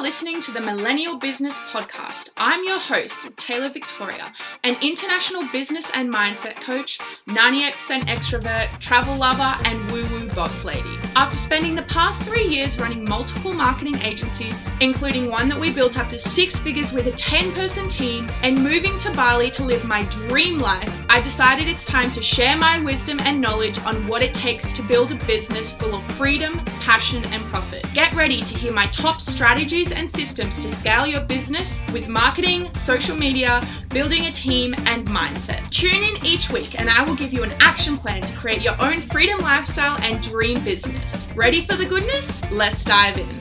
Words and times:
are 0.00 0.02
listening 0.02 0.40
to 0.40 0.50
the 0.50 0.60
Millennial 0.62 1.18
Business 1.18 1.58
Podcast. 1.68 2.30
I'm 2.38 2.64
your 2.64 2.78
host, 2.78 3.36
Taylor 3.36 3.68
Victoria, 3.68 4.32
an 4.64 4.76
international 4.80 5.46
business 5.52 5.90
and 5.94 6.08
mindset 6.10 6.58
coach, 6.62 6.98
98% 7.28 8.04
extrovert, 8.04 8.78
travel 8.78 9.14
lover, 9.14 9.54
and 9.66 9.89
boss 10.34 10.64
lady. 10.64 10.98
After 11.16 11.36
spending 11.36 11.74
the 11.74 11.82
past 11.82 12.22
three 12.22 12.46
years 12.46 12.78
running 12.78 13.04
multiple 13.04 13.52
marketing 13.52 13.96
agencies, 14.02 14.68
including 14.80 15.30
one 15.30 15.48
that 15.48 15.58
we 15.58 15.72
built 15.72 15.98
up 15.98 16.08
to 16.10 16.18
six 16.18 16.58
figures 16.58 16.92
with 16.92 17.06
a 17.06 17.12
10 17.12 17.52
person 17.52 17.88
team, 17.88 18.30
and 18.42 18.62
moving 18.62 18.96
to 18.98 19.12
Bali 19.12 19.50
to 19.50 19.64
live 19.64 19.84
my 19.84 20.04
dream 20.04 20.58
life, 20.58 21.04
I 21.08 21.20
decided 21.20 21.68
it's 21.68 21.84
time 21.84 22.10
to 22.12 22.22
share 22.22 22.56
my 22.56 22.80
wisdom 22.80 23.18
and 23.20 23.40
knowledge 23.40 23.78
on 23.80 24.06
what 24.06 24.22
it 24.22 24.32
takes 24.34 24.72
to 24.72 24.82
build 24.82 25.12
a 25.12 25.16
business 25.26 25.72
full 25.72 25.94
of 25.94 26.04
freedom, 26.12 26.64
passion, 26.80 27.24
and 27.26 27.42
profit. 27.44 27.84
Get 27.94 28.12
ready 28.14 28.42
to 28.42 28.58
hear 28.58 28.72
my 28.72 28.86
top 28.88 29.20
strategies 29.20 29.92
and 29.92 30.08
systems 30.08 30.58
to 30.58 30.68
scale 30.68 31.06
your 31.06 31.22
business 31.22 31.84
with 31.92 32.08
marketing, 32.08 32.72
social 32.74 33.16
media, 33.16 33.62
building 33.88 34.26
a 34.26 34.32
team, 34.32 34.74
and 34.86 35.06
mindset. 35.08 35.68
Tune 35.70 36.02
in 36.02 36.24
each 36.24 36.50
week 36.50 36.78
and 36.78 36.88
I 36.88 37.02
will 37.04 37.16
give 37.16 37.32
you 37.32 37.42
an 37.42 37.52
action 37.60 37.96
plan 37.96 38.22
to 38.22 38.36
create 38.36 38.62
your 38.62 38.80
own 38.80 39.00
freedom 39.00 39.38
lifestyle 39.40 39.98
and 40.02 40.19
dream 40.20 40.62
business. 40.64 41.28
Ready 41.34 41.62
for 41.62 41.76
the 41.76 41.86
goodness? 41.86 42.42
Let's 42.50 42.84
dive 42.84 43.18
in. 43.18 43.40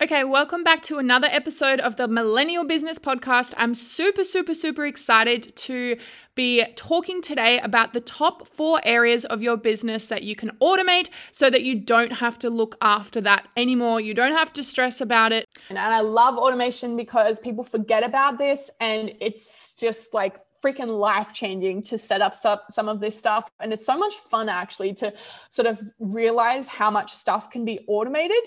Okay, 0.00 0.22
welcome 0.22 0.62
back 0.62 0.82
to 0.82 0.98
another 0.98 1.26
episode 1.28 1.80
of 1.80 1.96
the 1.96 2.06
Millennial 2.06 2.64
Business 2.64 3.00
Podcast. 3.00 3.52
I'm 3.56 3.74
super, 3.74 4.22
super, 4.22 4.54
super 4.54 4.86
excited 4.86 5.56
to 5.56 5.96
be 6.36 6.64
talking 6.76 7.20
today 7.20 7.58
about 7.58 7.94
the 7.94 8.00
top 8.00 8.46
four 8.46 8.80
areas 8.84 9.24
of 9.24 9.42
your 9.42 9.56
business 9.56 10.06
that 10.06 10.22
you 10.22 10.36
can 10.36 10.50
automate 10.62 11.10
so 11.32 11.50
that 11.50 11.64
you 11.64 11.74
don't 11.74 12.12
have 12.12 12.38
to 12.38 12.48
look 12.48 12.76
after 12.80 13.20
that 13.22 13.48
anymore. 13.56 14.00
You 14.00 14.14
don't 14.14 14.34
have 14.34 14.52
to 14.52 14.62
stress 14.62 15.00
about 15.00 15.32
it. 15.32 15.46
And 15.68 15.76
I 15.76 15.98
love 15.98 16.36
automation 16.36 16.96
because 16.96 17.40
people 17.40 17.64
forget 17.64 18.04
about 18.04 18.38
this 18.38 18.70
and 18.80 19.10
it's 19.20 19.74
just 19.74 20.14
like 20.14 20.36
freaking 20.64 20.88
life 20.88 21.32
changing 21.32 21.82
to 21.84 21.98
set 21.98 22.20
up 22.20 22.34
some 22.34 22.88
of 22.88 23.00
this 23.00 23.18
stuff. 23.18 23.50
And 23.60 23.72
it's 23.72 23.86
so 23.86 23.96
much 23.98 24.14
fun 24.14 24.48
actually 24.48 24.94
to 24.94 25.12
sort 25.50 25.66
of 25.66 25.80
realize 25.98 26.68
how 26.68 26.90
much 26.90 27.14
stuff 27.14 27.50
can 27.50 27.64
be 27.64 27.80
automated 27.86 28.42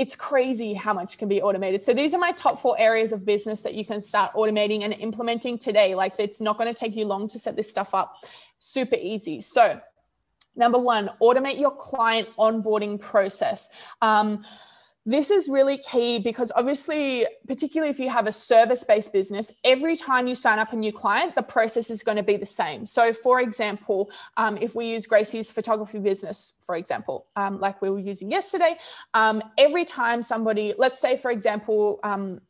it's 0.00 0.16
crazy 0.16 0.72
how 0.72 0.94
much 0.94 1.18
can 1.18 1.28
be 1.28 1.42
automated. 1.42 1.82
So 1.82 1.92
these 1.92 2.14
are 2.14 2.18
my 2.18 2.32
top 2.32 2.58
four 2.58 2.74
areas 2.80 3.12
of 3.12 3.26
business 3.26 3.60
that 3.60 3.74
you 3.74 3.84
can 3.84 4.00
start 4.00 4.32
automating 4.32 4.82
and 4.82 4.94
implementing 4.94 5.58
today. 5.58 5.94
Like 5.94 6.14
it's 6.18 6.40
not 6.40 6.56
going 6.56 6.72
to 6.72 6.78
take 6.78 6.96
you 6.96 7.04
long 7.04 7.28
to 7.28 7.38
set 7.38 7.54
this 7.54 7.70
stuff 7.70 7.94
up. 7.94 8.16
Super 8.58 8.94
easy. 8.94 9.42
So 9.42 9.78
number 10.56 10.78
one, 10.78 11.10
automate 11.20 11.60
your 11.60 11.72
client 11.76 12.30
onboarding 12.38 12.98
process. 12.98 13.68
Um, 14.00 14.42
this 15.06 15.30
is 15.30 15.48
really 15.48 15.78
key 15.78 16.18
because 16.18 16.52
obviously 16.54 17.26
particularly 17.46 17.90
if 17.90 17.98
you 17.98 18.10
have 18.10 18.26
a 18.26 18.32
service 18.32 18.84
based 18.84 19.12
business 19.12 19.52
every 19.64 19.96
time 19.96 20.26
you 20.26 20.34
sign 20.34 20.58
up 20.58 20.72
a 20.72 20.76
new 20.76 20.92
client 20.92 21.34
the 21.34 21.42
process 21.42 21.88
is 21.90 22.02
going 22.02 22.16
to 22.16 22.22
be 22.22 22.36
the 22.36 22.46
same 22.46 22.84
so 22.84 23.12
for 23.12 23.40
example 23.40 24.10
um, 24.36 24.58
if 24.58 24.74
we 24.74 24.86
use 24.86 25.06
gracie's 25.06 25.50
photography 25.50 25.98
business 25.98 26.54
for 26.64 26.76
example 26.76 27.26
um, 27.36 27.58
like 27.60 27.80
we 27.80 27.88
were 27.88 27.98
using 27.98 28.30
yesterday 28.30 28.76
um, 29.14 29.42
every 29.56 29.84
time 29.84 30.22
somebody 30.22 30.74
let's 30.76 31.00
say 31.00 31.16
for 31.16 31.30
example 31.30 31.98
um, 32.02 32.40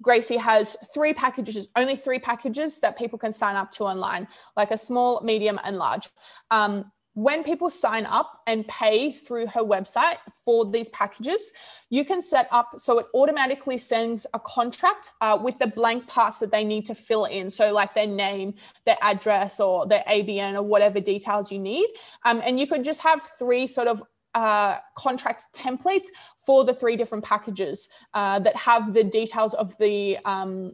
Gracie 0.00 0.36
has 0.36 0.76
three 0.94 1.12
packages, 1.12 1.68
only 1.74 1.96
three 1.96 2.20
packages 2.20 2.78
that 2.78 2.96
people 2.96 3.18
can 3.18 3.32
sign 3.32 3.56
up 3.56 3.72
to 3.72 3.82
online, 3.82 4.28
like 4.56 4.70
a 4.70 4.78
small, 4.78 5.20
medium, 5.22 5.58
and 5.64 5.76
large. 5.76 6.08
Um, 6.52 6.92
when 7.18 7.42
people 7.42 7.68
sign 7.68 8.06
up 8.06 8.42
and 8.46 8.64
pay 8.68 9.10
through 9.10 9.44
her 9.48 9.60
website 9.60 10.18
for 10.44 10.64
these 10.70 10.88
packages, 10.90 11.52
you 11.90 12.04
can 12.04 12.22
set 12.22 12.46
up 12.52 12.78
so 12.78 13.00
it 13.00 13.06
automatically 13.12 13.76
sends 13.76 14.24
a 14.34 14.38
contract 14.38 15.10
uh, 15.20 15.36
with 15.42 15.58
the 15.58 15.66
blank 15.66 16.06
parts 16.06 16.38
that 16.38 16.52
they 16.52 16.62
need 16.62 16.86
to 16.86 16.94
fill 16.94 17.24
in. 17.24 17.50
So, 17.50 17.72
like 17.72 17.92
their 17.92 18.06
name, 18.06 18.54
their 18.86 18.98
address, 19.02 19.58
or 19.58 19.84
their 19.84 20.04
ABN, 20.08 20.54
or 20.54 20.62
whatever 20.62 21.00
details 21.00 21.50
you 21.50 21.58
need. 21.58 21.88
Um, 22.24 22.40
and 22.44 22.60
you 22.60 22.68
could 22.68 22.84
just 22.84 23.00
have 23.00 23.20
three 23.36 23.66
sort 23.66 23.88
of 23.88 24.00
uh, 24.34 24.76
contract 24.96 25.46
templates 25.52 26.06
for 26.36 26.64
the 26.64 26.72
three 26.72 26.96
different 26.96 27.24
packages 27.24 27.88
uh, 28.14 28.38
that 28.38 28.54
have 28.54 28.94
the 28.94 29.02
details 29.02 29.54
of 29.54 29.76
the 29.78 30.18
um, 30.24 30.72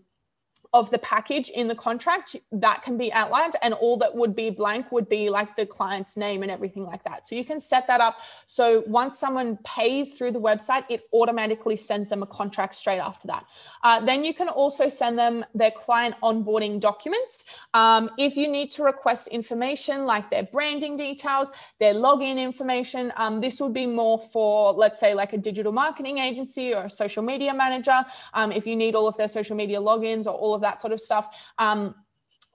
of 0.74 0.90
the 0.90 0.98
package 0.98 1.50
in 1.50 1.68
the 1.68 1.74
contract 1.74 2.34
that 2.50 2.82
can 2.82 2.98
be 2.98 3.12
outlined 3.12 3.54
and 3.62 3.72
all 3.74 3.96
that 3.96 4.12
would 4.12 4.34
be 4.34 4.50
blank 4.50 4.90
would 4.90 5.08
be 5.08 5.30
like 5.30 5.54
the 5.54 5.64
client's 5.64 6.16
name 6.16 6.42
and 6.42 6.50
everything 6.50 6.84
like 6.84 7.04
that. 7.04 7.24
So 7.24 7.36
you 7.36 7.44
can 7.44 7.60
set 7.60 7.86
that 7.86 8.00
up. 8.00 8.18
So 8.48 8.82
once 8.88 9.16
someone 9.16 9.56
pays 9.64 10.10
through 10.10 10.32
the 10.32 10.40
website 10.40 10.84
it 10.90 11.02
automatically 11.12 11.76
sends 11.76 12.10
them 12.10 12.24
a 12.24 12.26
contract 12.26 12.74
straight 12.74 12.98
after 12.98 13.28
that. 13.28 13.46
Uh, 13.84 14.04
then 14.04 14.24
you 14.24 14.34
can 14.34 14.48
also 14.48 14.88
send 14.88 15.16
them 15.16 15.44
their 15.54 15.70
client 15.70 16.16
onboarding 16.24 16.80
documents. 16.80 17.44
Um, 17.72 18.10
if 18.18 18.36
you 18.36 18.48
need 18.48 18.72
to 18.72 18.82
request 18.82 19.28
information 19.28 20.06
like 20.06 20.28
their 20.28 20.42
branding 20.42 20.96
details 20.96 21.52
their 21.78 21.94
login 21.94 22.36
information 22.36 23.12
um, 23.16 23.40
this 23.40 23.60
would 23.60 23.72
be 23.72 23.86
more 23.86 24.18
for 24.18 24.72
let's 24.72 24.98
say 24.98 25.14
like 25.14 25.32
a 25.32 25.38
digital 25.38 25.70
marketing 25.70 26.18
agency 26.18 26.74
or 26.74 26.86
a 26.86 26.90
social 26.90 27.22
media 27.22 27.54
manager. 27.54 28.04
Um, 28.32 28.50
if 28.50 28.66
you 28.66 28.74
need 28.74 28.96
all 28.96 29.06
of 29.06 29.16
their 29.16 29.28
social 29.28 29.56
media 29.56 29.78
logins 29.78 30.26
or 30.26 30.34
all 30.34 30.52
of 30.52 30.63
that 30.64 30.80
sort 30.80 30.92
of 30.92 31.00
stuff. 31.00 31.52
Um, 31.58 31.94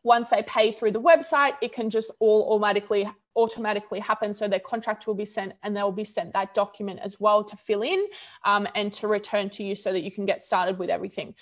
once 0.03 0.29
they 0.29 0.43
pay 0.43 0.71
through 0.71 0.91
the 0.91 1.01
website, 1.01 1.55
it 1.61 1.73
can 1.73 1.89
just 1.89 2.11
all 2.19 2.53
automatically 2.53 3.09
automatically 3.35 3.99
happen. 3.99 4.33
So 4.33 4.47
their 4.47 4.59
contract 4.59 5.07
will 5.07 5.15
be 5.15 5.25
sent 5.25 5.53
and 5.63 5.75
they'll 5.75 5.91
be 5.91 6.03
sent 6.03 6.33
that 6.33 6.53
document 6.53 6.99
as 7.01 7.19
well 7.19 7.43
to 7.43 7.55
fill 7.55 7.83
in 7.83 8.05
um, 8.43 8.67
and 8.75 8.93
to 8.95 9.07
return 9.07 9.49
to 9.51 9.63
you 9.63 9.75
so 9.75 9.93
that 9.93 10.01
you 10.01 10.11
can 10.11 10.25
get 10.25 10.41
started 10.41 10.77
with 10.77 10.89
everything. 10.89 11.35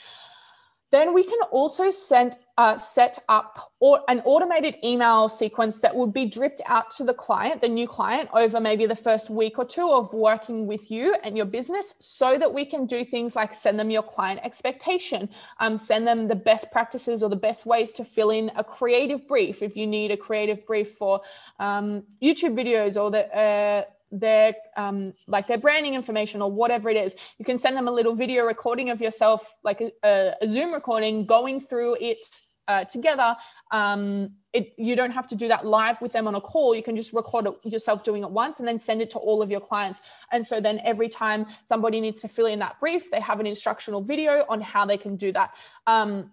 Then 0.92 1.14
we 1.14 1.24
can 1.24 1.40
also 1.52 1.90
send, 1.90 2.38
uh, 2.58 2.78
set 2.78 3.20
up 3.28 3.74
or 3.80 4.02
an 4.08 4.22
automated 4.26 4.76
email 4.84 5.30
sequence 5.30 5.80
that 5.80 5.96
would 5.96 6.14
be 6.14 6.26
dripped 6.26 6.62
out 6.66 6.90
to 6.92 7.04
the 7.04 7.14
client, 7.14 7.62
the 7.62 7.68
new 7.68 7.88
client, 7.88 8.30
over 8.34 8.60
maybe 8.60 8.86
the 8.86 8.96
first 8.96 9.30
week 9.30 9.60
or 9.60 9.66
two 9.66 9.90
of 9.90 10.14
working 10.14 10.66
with 10.66 10.90
you 10.90 11.14
and 11.24 11.36
your 11.36 11.46
business, 11.46 11.94
so 12.00 12.38
that 12.38 12.54
we 12.54 12.66
can 12.66 12.86
do 12.86 13.04
things 13.04 13.36
like 13.36 13.54
send 13.54 13.80
them 13.80 13.92
your 13.92 14.02
client 14.02 14.40
expectation, 14.44 15.30
um, 15.60 15.78
send 15.78 16.08
them 16.08 16.28
the 16.28 16.36
best 16.36 16.72
practices 16.72 17.22
or 17.22 17.30
the 17.30 17.36
best 17.36 17.66
ways 17.66 17.92
to 17.94 18.06
fill 18.06 18.30
in 18.30 18.50
a 18.56 18.64
creative 18.64 19.28
brief 19.28 19.62
if 19.62 19.76
you 19.76 19.86
need 19.86 20.12
a 20.12 20.18
creative 20.18 20.66
brief 20.66 20.92
for 20.92 21.22
um, 21.60 22.04
YouTube 22.22 22.56
videos 22.56 23.00
or 23.00 23.12
the 23.12 23.28
uh, 23.38 23.84
their 24.12 24.56
um, 24.76 25.14
like 25.28 25.48
their 25.48 25.58
branding 25.58 25.94
information 25.94 26.42
or 26.42 26.52
whatever 26.52 26.90
it 26.90 26.98
is. 26.98 27.16
You 27.38 27.46
can 27.46 27.58
send 27.58 27.76
them 27.76 27.88
a 27.88 27.92
little 27.92 28.16
video 28.16 28.46
recording 28.46 28.90
of 28.90 29.02
yourself 29.02 29.56
like 29.64 29.82
a, 29.82 30.34
a 30.42 30.48
zoom 30.48 30.74
recording 30.74 31.26
going 31.26 31.60
through 31.60 31.98
it 32.00 32.40
uh, 32.68 32.84
together. 32.86 33.36
Um, 33.72 34.32
it, 34.54 34.74
you 34.78 34.96
don't 34.96 35.12
have 35.12 35.28
to 35.28 35.36
do 35.36 35.48
that 35.50 35.66
live 35.66 36.02
with 36.02 36.14
them 36.14 36.28
on 36.28 36.36
a 36.36 36.42
call. 36.42 36.76
You 36.76 36.84
can 36.84 36.96
just 36.96 37.14
record 37.14 37.48
it 37.48 37.54
yourself 37.64 38.04
doing 38.04 38.24
it 38.24 38.32
once 38.32 38.60
and 38.60 38.68
then 38.68 38.80
send 38.80 39.02
it 39.02 39.10
to 39.12 39.20
all 39.20 39.42
of 39.42 39.52
your 39.52 39.60
clients. 39.60 40.02
And 40.32 40.46
so 40.46 40.60
then 40.60 40.82
every 40.84 41.10
time 41.10 41.46
somebody 41.66 42.02
needs 42.02 42.22
to 42.22 42.28
fill 42.28 42.48
in 42.48 42.60
that 42.60 42.80
brief 42.80 43.12
they 43.12 43.20
have 43.20 43.40
an 43.40 43.46
instructional 43.46 44.02
video 44.02 44.46
on 44.50 44.62
how 44.62 44.86
they 44.86 44.98
can 44.98 45.16
do 45.16 45.32
that. 45.34 45.52
Um, 45.86 46.32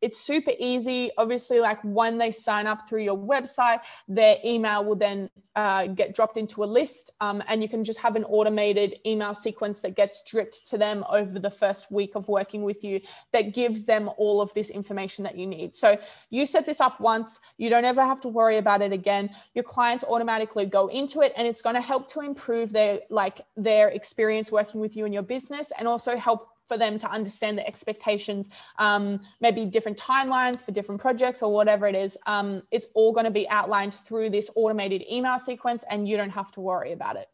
it's 0.00 0.18
super 0.18 0.52
easy. 0.58 1.10
Obviously, 1.18 1.60
like 1.60 1.80
when 1.82 2.18
they 2.18 2.30
sign 2.30 2.66
up 2.66 2.88
through 2.88 3.02
your 3.02 3.18
website, 3.18 3.80
their 4.08 4.36
email 4.44 4.84
will 4.84 4.96
then 4.96 5.30
uh, 5.56 5.86
get 5.88 6.14
dropped 6.14 6.36
into 6.36 6.62
a 6.62 6.64
list, 6.64 7.12
um, 7.20 7.42
and 7.48 7.62
you 7.62 7.68
can 7.68 7.84
just 7.84 7.98
have 7.98 8.16
an 8.16 8.24
automated 8.24 8.96
email 9.04 9.34
sequence 9.34 9.80
that 9.80 9.96
gets 9.96 10.22
dripped 10.22 10.68
to 10.68 10.78
them 10.78 11.04
over 11.10 11.38
the 11.38 11.50
first 11.50 11.90
week 11.90 12.14
of 12.14 12.28
working 12.28 12.62
with 12.62 12.84
you 12.84 13.00
that 13.32 13.52
gives 13.52 13.84
them 13.84 14.08
all 14.16 14.40
of 14.40 14.54
this 14.54 14.70
information 14.70 15.24
that 15.24 15.36
you 15.36 15.46
need. 15.46 15.74
So 15.74 15.98
you 16.30 16.46
set 16.46 16.66
this 16.66 16.80
up 16.80 17.00
once, 17.00 17.40
you 17.58 17.68
don't 17.68 17.84
ever 17.84 18.02
have 18.02 18.20
to 18.22 18.28
worry 18.28 18.58
about 18.58 18.80
it 18.80 18.92
again. 18.92 19.30
Your 19.54 19.64
clients 19.64 20.04
automatically 20.04 20.66
go 20.66 20.86
into 20.86 21.20
it, 21.20 21.32
and 21.36 21.46
it's 21.46 21.62
going 21.62 21.76
to 21.76 21.82
help 21.82 22.08
to 22.12 22.20
improve 22.20 22.72
their 22.72 23.00
like 23.10 23.40
their 23.56 23.88
experience 23.88 24.52
working 24.52 24.80
with 24.80 24.96
you 24.96 25.04
and 25.04 25.12
your 25.12 25.24
business, 25.24 25.72
and 25.78 25.88
also 25.88 26.16
help 26.16 26.48
for 26.70 26.78
them 26.78 27.00
to 27.00 27.10
understand 27.10 27.58
the 27.58 27.66
expectations, 27.66 28.48
um, 28.78 29.20
maybe 29.40 29.66
different 29.66 29.98
timelines 29.98 30.64
for 30.64 30.70
different 30.70 31.00
projects 31.00 31.42
or 31.42 31.52
whatever 31.52 31.88
it 31.88 31.96
is. 31.96 32.16
Um, 32.26 32.62
it's 32.70 32.86
all 32.94 33.12
going 33.12 33.24
to 33.24 33.32
be 33.32 33.48
outlined 33.48 33.92
through 33.92 34.30
this 34.30 34.48
automated 34.54 35.02
email 35.10 35.40
sequence, 35.40 35.84
and 35.90 36.08
you 36.08 36.16
don't 36.16 36.30
have 36.30 36.52
to 36.52 36.60
worry 36.60 36.92
about 36.92 37.16
it. 37.16 37.26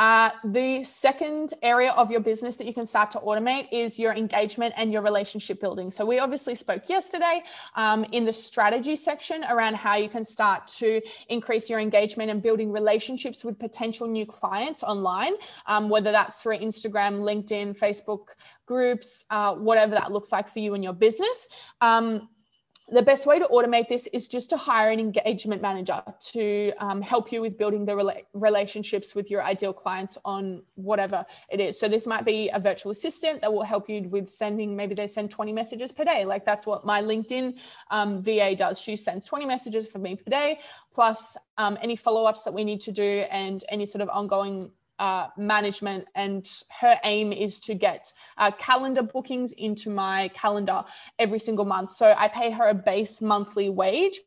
Uh, 0.00 0.30
the 0.44 0.82
second 0.82 1.52
area 1.62 1.90
of 1.90 2.10
your 2.10 2.20
business 2.20 2.56
that 2.56 2.66
you 2.66 2.72
can 2.72 2.86
start 2.86 3.10
to 3.10 3.18
automate 3.18 3.68
is 3.70 3.98
your 3.98 4.14
engagement 4.14 4.72
and 4.78 4.90
your 4.90 5.02
relationship 5.02 5.60
building. 5.60 5.90
So, 5.90 6.06
we 6.06 6.18
obviously 6.18 6.54
spoke 6.54 6.88
yesterday 6.88 7.42
um, 7.76 8.04
in 8.04 8.24
the 8.24 8.32
strategy 8.32 8.96
section 8.96 9.44
around 9.44 9.76
how 9.76 9.96
you 9.96 10.08
can 10.08 10.24
start 10.24 10.66
to 10.78 11.02
increase 11.28 11.68
your 11.68 11.80
engagement 11.80 12.30
and 12.30 12.42
building 12.42 12.72
relationships 12.72 13.44
with 13.44 13.58
potential 13.58 14.08
new 14.08 14.24
clients 14.24 14.82
online, 14.82 15.34
um, 15.66 15.90
whether 15.90 16.10
that's 16.10 16.40
through 16.40 16.56
Instagram, 16.56 17.20
LinkedIn, 17.20 17.78
Facebook 17.78 18.28
groups, 18.64 19.26
uh, 19.28 19.54
whatever 19.54 19.94
that 19.94 20.10
looks 20.10 20.32
like 20.32 20.48
for 20.48 20.60
you 20.60 20.72
and 20.72 20.82
your 20.82 20.94
business. 20.94 21.46
Um, 21.82 22.30
the 22.92 23.02
best 23.02 23.26
way 23.26 23.38
to 23.38 23.46
automate 23.46 23.88
this 23.88 24.06
is 24.08 24.28
just 24.28 24.50
to 24.50 24.56
hire 24.56 24.90
an 24.90 25.00
engagement 25.00 25.62
manager 25.62 26.02
to 26.32 26.72
um, 26.78 27.00
help 27.00 27.32
you 27.32 27.40
with 27.40 27.56
building 27.56 27.84
the 27.84 27.92
rela- 27.92 28.24
relationships 28.32 29.14
with 29.14 29.30
your 29.30 29.42
ideal 29.42 29.72
clients 29.72 30.18
on 30.24 30.62
whatever 30.74 31.24
it 31.50 31.60
is. 31.60 31.78
So, 31.78 31.88
this 31.88 32.06
might 32.06 32.24
be 32.24 32.50
a 32.52 32.58
virtual 32.58 32.92
assistant 32.92 33.40
that 33.42 33.52
will 33.52 33.62
help 33.62 33.88
you 33.88 34.08
with 34.08 34.28
sending, 34.28 34.76
maybe 34.76 34.94
they 34.94 35.06
send 35.06 35.30
20 35.30 35.52
messages 35.52 35.92
per 35.92 36.04
day. 36.04 36.24
Like 36.24 36.44
that's 36.44 36.66
what 36.66 36.84
my 36.84 37.02
LinkedIn 37.02 37.56
um, 37.90 38.22
VA 38.22 38.54
does. 38.56 38.80
She 38.80 38.96
sends 38.96 39.24
20 39.26 39.46
messages 39.46 39.86
for 39.86 39.98
me 39.98 40.16
per 40.16 40.30
day, 40.30 40.60
plus 40.92 41.36
um, 41.58 41.78
any 41.82 41.96
follow 41.96 42.24
ups 42.24 42.42
that 42.44 42.52
we 42.52 42.64
need 42.64 42.80
to 42.82 42.92
do 42.92 43.24
and 43.30 43.64
any 43.68 43.86
sort 43.86 44.02
of 44.02 44.08
ongoing 44.08 44.70
uh, 45.00 45.28
management, 45.36 46.06
and 46.14 46.46
her 46.80 47.00
aim 47.02 47.32
is 47.32 47.58
to 47.60 47.74
get 47.74 48.12
uh, 48.36 48.52
calendar 48.52 49.02
bookings 49.02 49.52
into 49.52 49.90
my 49.90 50.28
calendar 50.28 50.84
every 51.18 51.40
single 51.40 51.64
month. 51.64 51.90
So 51.92 52.14
I 52.16 52.28
pay 52.28 52.50
her 52.50 52.68
a 52.68 52.74
base 52.74 53.20
monthly 53.20 53.68
wage. 53.68 54.20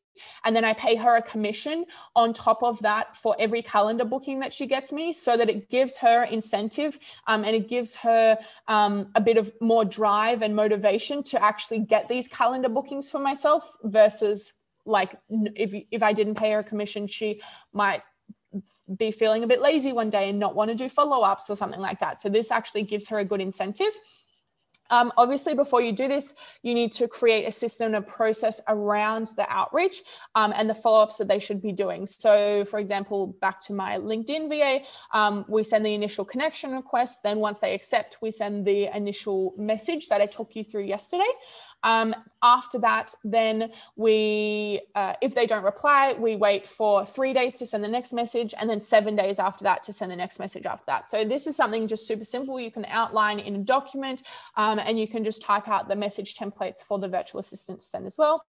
And 0.46 0.56
then 0.56 0.64
I 0.64 0.74
pay 0.74 0.96
her 0.96 1.16
a 1.16 1.24
commission 1.24 1.86
on 2.16 2.34
top 2.34 2.62
of 2.62 2.78
that 2.84 3.18
for 3.18 3.36
every 3.40 3.64
calendar 3.64 4.06
booking 4.06 4.42
that 4.42 4.54
she 4.54 4.68
gets 4.68 4.92
me 4.92 5.12
so 5.12 5.36
that 5.36 5.50
it 5.50 5.72
gives 5.72 5.98
her 5.98 6.26
incentive 6.26 7.00
um, 7.26 7.44
and 7.44 7.56
it 7.56 7.68
gives 7.68 7.96
her 7.96 8.38
um, 8.68 9.10
a 9.16 9.22
bit 9.22 9.38
of 9.38 9.52
more 9.60 9.84
drive 9.84 10.44
and 10.44 10.56
motivation 10.56 11.24
to 11.24 11.44
actually 11.44 11.80
get 11.80 12.08
these 12.08 12.28
calendar 12.28 12.70
bookings 12.70 13.10
for 13.10 13.18
myself 13.18 13.76
versus 13.84 14.54
like 14.86 15.18
if, 15.30 15.74
if 15.92 16.04
I 16.04 16.14
didn't 16.14 16.36
pay 16.36 16.52
her 16.52 16.60
a 16.60 16.64
commission, 16.64 17.08
she 17.08 17.42
might 17.74 18.04
be 18.98 19.12
feeling 19.12 19.44
a 19.44 19.48
bit 19.48 19.62
lazy 19.62 19.94
one 19.94 20.10
day 20.10 20.30
and 20.30 20.40
not 20.40 20.56
want 20.56 20.70
to 20.70 20.76
do 20.76 20.90
follow 20.90 21.24
ups 21.24 21.50
or 21.50 21.56
something 21.56 21.80
like 21.80 22.00
that. 22.00 22.22
So, 22.22 22.30
this 22.30 22.52
actually 22.52 22.84
gives 22.84 23.08
her 23.10 23.20
a 23.20 23.26
good 23.26 23.42
incentive. 23.42 23.92
Um, 24.90 25.12
obviously, 25.18 25.56
before 25.56 25.82
you 25.82 25.92
do 25.92 26.08
this, 26.08 26.36
you 26.62 26.74
need 26.74 26.92
to 26.94 27.08
create 27.08 27.48
a 27.48 27.52
system 27.52 27.88
and 27.88 27.96
a 27.96 28.02
process 28.02 28.62
around 28.68 29.32
the 29.38 29.52
outreach 29.52 30.02
um, 30.36 30.54
and 30.56 30.70
the 30.70 30.76
follow 30.76 31.02
ups 31.02 31.18
that 31.18 31.28
they 31.28 31.40
should 31.40 31.62
be 31.62 31.72
doing. 31.72 32.06
So, 32.06 32.66
for 32.66 32.80
example, 32.80 33.36
back 33.42 33.60
to 33.62 33.74
my 33.74 33.98
LinkedIn 33.98 34.50
VA, 34.50 34.86
um, 35.18 35.46
we 35.48 35.64
send 35.64 35.86
the 35.86 35.94
initial 35.94 36.26
connection 36.26 36.72
request. 36.72 37.24
Then, 37.24 37.40
once 37.40 37.60
they 37.60 37.74
accept, 37.74 38.18
we 38.22 38.30
send 38.30 38.68
the 38.68 38.96
initial 38.96 39.54
message 39.58 40.10
that 40.10 40.22
I 40.22 40.26
took 40.26 40.56
you 40.56 40.64
through 40.64 40.84
yesterday. 40.84 41.32
Um, 41.84 42.16
after 42.42 42.80
that, 42.80 43.14
then 43.24 43.72
we, 43.96 44.82
uh, 44.96 45.14
if 45.22 45.36
they 45.36 45.46
don't 45.46 45.64
reply, 45.64 46.16
we 46.18 46.36
wait 46.36 46.66
for 46.66 47.06
three 47.06 47.34
days 47.34 47.56
to 47.58 47.66
send 47.66 47.84
the 47.84 47.90
next 47.90 48.14
message, 48.14 48.54
and 48.60 48.70
then 48.70 48.80
seven 48.80 49.16
days 49.16 49.40
after 49.40 49.64
that 49.66 49.84
to 49.84 49.94
send 49.94 50.12
the 50.12 50.16
next 50.16 50.40
message 50.40 50.66
after 50.66 50.86
that. 50.88 51.10
So 51.10 51.26
this 51.26 51.48
is 51.48 51.56
something 51.56 51.88
just 51.88 52.08
super 52.08 52.26
simple. 52.26 52.60
You 52.60 52.72
can 52.72 52.86
outline 52.86 53.40
in 53.40 53.56
a 53.56 53.60
document, 53.60 54.24
um, 54.56 54.80
and 54.80 55.00
you 55.00 55.08
can 55.08 55.24
just 55.24 55.42
type 55.42 55.68
out 55.68 55.88
the 55.88 55.96
message 55.96 56.36
templates 56.36 56.80
for 56.80 57.00
the 57.00 57.08
virtual 57.08 57.40
assistant 57.40 57.80
to 57.80 57.86
send 57.86 58.06
as 58.06 58.18
well. 58.18 58.46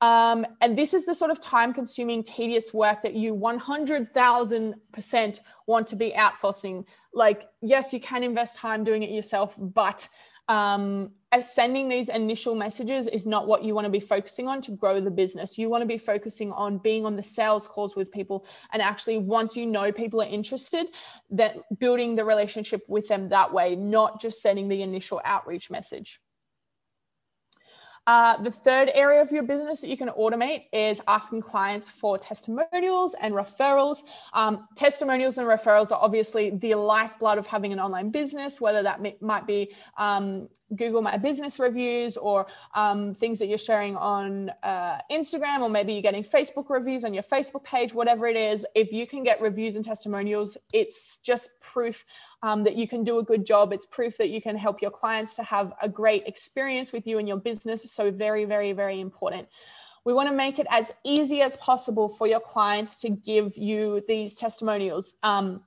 Um, 0.00 0.44
and 0.60 0.76
this 0.76 0.92
is 0.92 1.06
the 1.06 1.14
sort 1.14 1.30
of 1.30 1.40
time 1.40 1.72
consuming, 1.72 2.22
tedious 2.22 2.74
work 2.74 3.00
that 3.02 3.14
you 3.14 3.34
100,000% 3.34 5.40
want 5.66 5.86
to 5.86 5.96
be 5.96 6.10
outsourcing. 6.10 6.84
Like, 7.14 7.48
yes, 7.62 7.92
you 7.92 8.00
can 8.00 8.22
invest 8.22 8.56
time 8.56 8.84
doing 8.84 9.02
it 9.02 9.10
yourself, 9.10 9.54
but 9.58 10.08
um, 10.48 11.12
as 11.32 11.52
sending 11.52 11.88
these 11.88 12.08
initial 12.08 12.54
messages 12.54 13.08
is 13.08 13.26
not 13.26 13.48
what 13.48 13.64
you 13.64 13.74
want 13.74 13.86
to 13.86 13.90
be 13.90 14.00
focusing 14.00 14.46
on 14.46 14.60
to 14.60 14.72
grow 14.72 15.00
the 15.00 15.10
business. 15.10 15.58
You 15.58 15.68
want 15.68 15.82
to 15.82 15.86
be 15.86 15.98
focusing 15.98 16.52
on 16.52 16.78
being 16.78 17.04
on 17.04 17.16
the 17.16 17.22
sales 17.22 17.66
calls 17.66 17.96
with 17.96 18.12
people 18.12 18.46
and 18.72 18.80
actually 18.80 19.18
once 19.18 19.56
you 19.56 19.66
know 19.66 19.90
people 19.90 20.22
are 20.22 20.28
interested, 20.28 20.86
that 21.30 21.56
building 21.78 22.14
the 22.14 22.24
relationship 22.24 22.82
with 22.88 23.08
them 23.08 23.28
that 23.30 23.52
way, 23.52 23.74
not 23.74 24.20
just 24.20 24.42
sending 24.42 24.68
the 24.68 24.82
initial 24.82 25.20
outreach 25.24 25.70
message. 25.70 26.20
Uh, 28.06 28.42
the 28.42 28.50
third 28.50 28.90
area 28.92 29.22
of 29.22 29.32
your 29.32 29.42
business 29.42 29.80
that 29.80 29.88
you 29.88 29.96
can 29.96 30.08
automate 30.10 30.64
is 30.72 31.00
asking 31.08 31.40
clients 31.40 31.88
for 31.88 32.18
testimonials 32.18 33.14
and 33.20 33.34
referrals. 33.34 34.02
Um, 34.34 34.68
testimonials 34.76 35.38
and 35.38 35.46
referrals 35.46 35.90
are 35.90 35.98
obviously 36.00 36.50
the 36.50 36.74
lifeblood 36.74 37.38
of 37.38 37.46
having 37.46 37.72
an 37.72 37.80
online 37.80 38.10
business, 38.10 38.60
whether 38.60 38.82
that 38.82 39.22
might 39.22 39.46
be 39.46 39.74
um, 39.96 40.48
Google 40.76 41.00
My 41.00 41.16
Business 41.16 41.58
reviews 41.58 42.16
or 42.18 42.46
um, 42.74 43.14
things 43.14 43.38
that 43.38 43.46
you're 43.46 43.56
sharing 43.56 43.96
on 43.96 44.50
uh, 44.62 44.98
Instagram, 45.10 45.60
or 45.60 45.70
maybe 45.70 45.94
you're 45.94 46.02
getting 46.02 46.24
Facebook 46.24 46.68
reviews 46.68 47.04
on 47.04 47.14
your 47.14 47.22
Facebook 47.22 47.64
page, 47.64 47.94
whatever 47.94 48.26
it 48.26 48.36
is. 48.36 48.66
If 48.74 48.92
you 48.92 49.06
can 49.06 49.24
get 49.24 49.40
reviews 49.40 49.76
and 49.76 49.84
testimonials, 49.84 50.58
it's 50.72 51.20
just 51.20 51.58
proof 51.60 52.04
um, 52.44 52.62
that 52.62 52.76
you 52.76 52.86
can 52.86 53.02
do 53.02 53.20
a 53.20 53.22
good 53.22 53.46
job. 53.46 53.72
It's 53.72 53.86
proof 53.86 54.18
that 54.18 54.28
you 54.28 54.42
can 54.42 54.54
help 54.54 54.82
your 54.82 54.90
clients 54.90 55.34
to 55.36 55.42
have 55.42 55.72
a 55.80 55.88
great 55.88 56.26
experience 56.26 56.92
with 56.92 57.06
you 57.06 57.18
and 57.18 57.26
your 57.26 57.38
business. 57.38 57.90
So, 57.90 58.10
very, 58.10 58.44
very, 58.44 58.72
very 58.72 59.00
important. 59.00 59.48
We 60.04 60.12
want 60.12 60.28
to 60.28 60.34
make 60.34 60.58
it 60.58 60.66
as 60.68 60.92
easy 61.04 61.40
as 61.40 61.56
possible 61.56 62.06
for 62.06 62.26
your 62.26 62.40
clients 62.40 63.00
to 63.00 63.08
give 63.08 63.56
you 63.56 64.02
these 64.06 64.34
testimonials 64.34 65.16
um, 65.22 65.62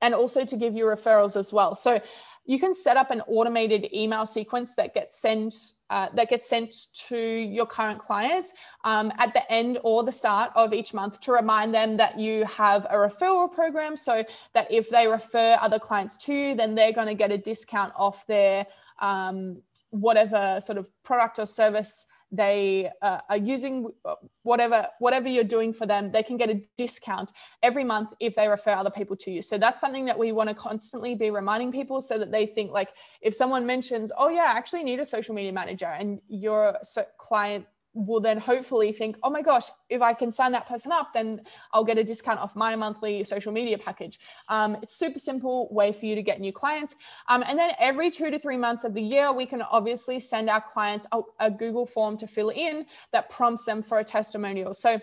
and 0.00 0.14
also 0.14 0.46
to 0.46 0.56
give 0.56 0.74
you 0.74 0.84
referrals 0.84 1.36
as 1.36 1.52
well. 1.52 1.74
So, 1.74 2.00
you 2.48 2.58
can 2.58 2.72
set 2.72 2.96
up 2.96 3.10
an 3.10 3.20
automated 3.28 3.88
email 3.94 4.24
sequence 4.24 4.74
that 4.74 4.94
gets 4.94 5.20
sent 5.20 5.54
uh, 5.90 6.08
that 6.14 6.30
gets 6.30 6.48
sent 6.48 6.72
to 6.94 7.18
your 7.18 7.66
current 7.66 7.98
clients 7.98 8.52
um, 8.84 9.12
at 9.18 9.32
the 9.34 9.52
end 9.52 9.78
or 9.84 10.02
the 10.02 10.10
start 10.10 10.50
of 10.54 10.72
each 10.72 10.92
month 10.92 11.20
to 11.20 11.30
remind 11.30 11.72
them 11.72 11.96
that 11.98 12.18
you 12.18 12.44
have 12.44 12.86
a 12.86 12.94
referral 12.94 13.52
program. 13.52 13.96
So 13.96 14.24
that 14.54 14.70
if 14.70 14.88
they 14.88 15.06
refer 15.06 15.58
other 15.60 15.78
clients 15.78 16.16
to 16.24 16.34
you 16.34 16.54
then 16.54 16.74
they're 16.74 16.92
going 16.92 17.06
to 17.06 17.14
get 17.14 17.30
a 17.30 17.38
discount 17.38 17.92
off 17.96 18.26
their 18.26 18.66
um, 19.00 19.62
whatever 19.90 20.60
sort 20.62 20.78
of 20.78 20.90
product 21.02 21.38
or 21.38 21.46
service 21.46 22.06
they 22.30 22.90
uh, 23.02 23.20
are 23.28 23.36
using 23.36 23.90
uh, 24.04 24.14
whatever 24.42 24.86
whatever 24.98 25.28
you're 25.28 25.44
doing 25.44 25.72
for 25.72 25.86
them 25.86 26.12
they 26.12 26.22
can 26.22 26.36
get 26.36 26.50
a 26.50 26.60
discount 26.76 27.32
every 27.62 27.84
month 27.84 28.10
if 28.20 28.34
they 28.34 28.48
refer 28.48 28.72
other 28.72 28.90
people 28.90 29.16
to 29.16 29.30
you. 29.30 29.42
So 29.42 29.56
that's 29.56 29.80
something 29.80 30.04
that 30.06 30.18
we 30.18 30.32
want 30.32 30.48
to 30.48 30.54
constantly 30.54 31.14
be 31.14 31.30
reminding 31.30 31.72
people 31.72 32.02
so 32.02 32.18
that 32.18 32.30
they 32.30 32.46
think 32.46 32.72
like 32.72 32.90
if 33.20 33.34
someone 33.34 33.66
mentions 33.66 34.12
oh 34.16 34.28
yeah 34.28 34.52
i 34.54 34.58
actually 34.58 34.84
need 34.84 35.00
a 35.00 35.06
social 35.06 35.34
media 35.34 35.52
manager 35.52 35.86
and 35.86 36.20
your 36.28 36.78
client 37.18 37.66
will 38.06 38.20
then 38.20 38.38
hopefully 38.38 38.92
think, 38.92 39.16
oh 39.22 39.30
my 39.30 39.42
gosh, 39.42 39.64
if 39.88 40.00
I 40.02 40.14
can 40.14 40.30
sign 40.32 40.52
that 40.52 40.68
person 40.68 40.92
up, 40.92 41.12
then 41.12 41.40
I'll 41.72 41.84
get 41.84 41.98
a 41.98 42.04
discount 42.04 42.38
off 42.38 42.54
my 42.54 42.76
monthly 42.76 43.24
social 43.24 43.52
media 43.52 43.78
package. 43.78 44.18
Um, 44.48 44.76
it's 44.82 44.94
super 44.94 45.18
simple 45.18 45.68
way 45.72 45.92
for 45.92 46.06
you 46.06 46.14
to 46.14 46.22
get 46.22 46.40
new 46.40 46.52
clients. 46.52 46.96
Um, 47.28 47.42
and 47.46 47.58
then 47.58 47.72
every 47.78 48.10
two 48.10 48.30
to 48.30 48.38
three 48.38 48.56
months 48.56 48.84
of 48.84 48.94
the 48.94 49.02
year, 49.02 49.32
we 49.32 49.46
can 49.46 49.62
obviously 49.62 50.20
send 50.20 50.48
our 50.48 50.60
clients 50.60 51.06
a, 51.12 51.20
a 51.40 51.50
Google 51.50 51.86
form 51.86 52.16
to 52.18 52.26
fill 52.26 52.50
in 52.50 52.86
that 53.12 53.30
prompts 53.30 53.64
them 53.64 53.82
for 53.82 53.98
a 53.98 54.04
testimonial. 54.04 54.74
So 54.74 55.00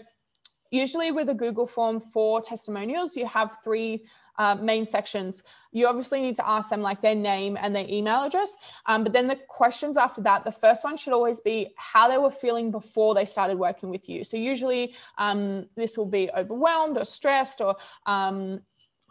usually 0.72 1.12
with 1.12 1.30
a 1.30 1.34
Google 1.34 1.68
form 1.68 2.00
for 2.00 2.42
testimonials, 2.42 3.16
you 3.16 3.26
have 3.26 3.58
three 3.64 4.06
uh, 4.38 4.56
main 4.56 4.86
sections, 4.86 5.44
you 5.72 5.88
obviously 5.88 6.22
need 6.22 6.36
to 6.36 6.48
ask 6.48 6.70
them 6.70 6.82
like 6.82 7.02
their 7.02 7.16
name 7.16 7.58
and 7.60 7.76
their 7.76 7.86
email 7.88 8.24
address. 8.24 8.58
Um, 8.86 9.04
but 9.04 9.14
then 9.14 9.28
the 9.28 9.38
questions 9.48 9.98
after 9.98 10.22
that, 10.22 10.44
the 10.44 10.52
first 10.52 10.84
one 10.84 10.98
should 10.98 11.14
always 11.14 11.40
be 11.40 11.74
how 11.78 12.10
they 12.10 12.18
were 12.18 12.32
feeling 12.32 12.72
before 12.72 13.16
they 13.16 13.26
started 13.26 13.58
working 13.58 13.90
with 13.90 14.10
you. 14.10 14.24
So 14.24 14.38
usually 14.38 14.96
um, 15.18 15.68
this 15.76 15.98
will 15.98 16.10
be 16.10 16.30
overwhelmed 16.32 16.98
or 16.98 17.06
stressed 17.06 17.62
or 17.62 17.76
um, 18.06 18.62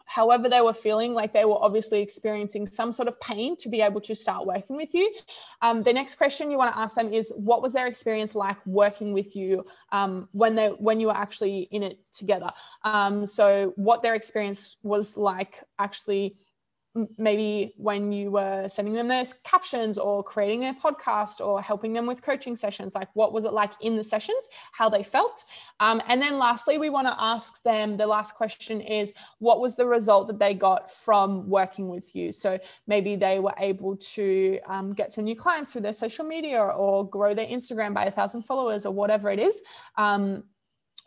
however 0.05 0.49
they 0.49 0.61
were 0.61 0.75
feeling, 0.75 1.13
like 1.13 1.33
they 1.33 1.45
were 1.45 1.63
obviously 1.63 2.01
experiencing 2.01 2.67
some 2.67 2.93
sort 2.93 3.09
of 3.09 3.19
pain 3.21 3.57
to 3.57 3.69
be 3.69 3.81
able 3.81 4.01
to 4.03 4.15
start 4.15 4.47
working 4.47 4.77
with 4.77 4.95
you. 4.95 5.13
Um, 5.63 5.83
the 5.83 5.93
next 5.93 6.17
question 6.17 6.51
you 6.51 6.59
want 6.59 6.73
to 6.75 6.79
ask 6.79 6.95
them 6.95 7.13
is, 7.13 7.33
what 7.37 7.63
was 7.63 7.73
their 7.73 7.87
experience 7.87 8.35
like 8.35 8.65
working 8.67 9.13
with 9.13 9.35
you 9.35 9.67
um, 9.93 10.29
when 10.33 10.55
they 10.55 10.69
when 10.69 11.01
you 11.01 11.09
were 11.09 11.17
actually 11.17 11.69
in 11.71 11.83
it 11.83 11.99
together? 12.13 12.51
Um, 12.83 13.27
so 13.27 13.73
what 13.77 14.03
their 14.03 14.15
experience 14.15 14.77
was 14.83 15.17
like 15.17 15.63
actually 15.79 16.37
maybe 17.19 17.75
when 17.77 18.13
you 18.13 18.31
were 18.31 18.69
sending 18.69 18.95
them 18.95 19.09
those 19.09 19.35
captions 19.45 19.99
or 19.99 20.23
creating 20.23 20.61
their 20.61 20.75
podcast 20.75 21.45
or 21.45 21.61
helping 21.61 21.93
them 21.93 22.07
with 22.07 22.23
coaching 22.23 22.55
sessions 22.55 22.95
like 22.95 23.09
what 23.15 23.33
was 23.33 23.45
it 23.45 23.53
like 23.53 23.73
in 23.81 23.97
the 23.97 24.05
sessions 24.05 24.49
how 24.73 24.89
they 24.89 25.03
felt? 25.03 25.45
Um, 25.81 26.01
and 26.07 26.23
then 26.23 26.39
lastly 26.39 26.79
we 26.79 26.91
want 26.91 27.09
to 27.09 27.15
ask 27.19 27.63
them 27.65 27.97
the 27.97 28.07
last 28.07 28.37
question 28.37 28.81
is 28.81 29.13
what 29.39 29.61
was 29.61 29.75
the 29.75 29.87
result 29.87 30.29
that 30.29 30.39
they 30.39 30.55
got 30.55 30.91
from 30.91 31.49
working 31.49 31.89
with 31.89 32.15
you? 32.15 32.31
So 32.31 32.59
maybe 32.87 33.17
they 33.17 33.41
were 33.41 33.55
able 33.59 33.97
to 33.97 34.61
um, 34.67 34.93
get 34.93 35.13
some 35.13 35.25
new 35.25 35.37
clients 35.37 35.73
through 35.73 35.83
their 35.83 35.93
social 35.93 36.25
media 36.25 36.61
or, 36.63 37.05
grow 37.05 37.35
their 37.35 37.47
instagram 37.47 37.93
by 37.93 38.07
a 38.07 38.11
thousand 38.11 38.43
followers 38.43 38.87
or 38.87 38.93
whatever 38.93 39.31
it 39.31 39.39
is. 39.39 39.63
Um, 39.97 40.45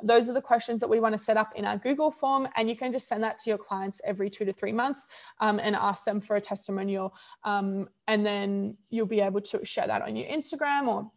those 0.04 0.30
are 0.30 0.34
the 0.34 0.42
questions 0.42 0.80
that 0.82 0.88
we 0.88 1.00
want 1.00 1.14
to 1.14 1.18
set 1.18 1.38
up 1.38 1.54
in 1.56 1.66
our 1.66 1.78
Google 1.78 2.12
form. 2.12 2.48
And 2.56 2.70
you 2.70 2.76
can 2.76 2.92
just 2.92 3.08
send 3.08 3.24
that 3.24 3.40
to 3.40 3.50
your 3.50 3.58
clients 3.58 4.00
every 4.06 4.30
two 4.30 4.46
to 4.46 4.54
three 4.54 4.72
months 4.72 5.08
um, 5.40 5.60
and 5.60 5.76
ask 5.76 6.06
them 6.06 6.22
for 6.22 6.36
a 6.36 6.42
testimonial. 6.42 7.16
Um, 7.44 7.90
and 8.08 8.26
then 8.26 8.78
you'll 8.90 9.08
be 9.08 9.22
able 9.22 9.42
to 9.42 9.66
share 9.66 9.88
that 9.88 10.04
on 10.04 10.16
your 10.16 10.28
Instagram 10.30 10.88
or 10.88 11.12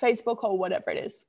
Facebook 0.00 0.42
or 0.44 0.58
whatever 0.58 0.90
it 0.90 1.04
is. 1.04 1.26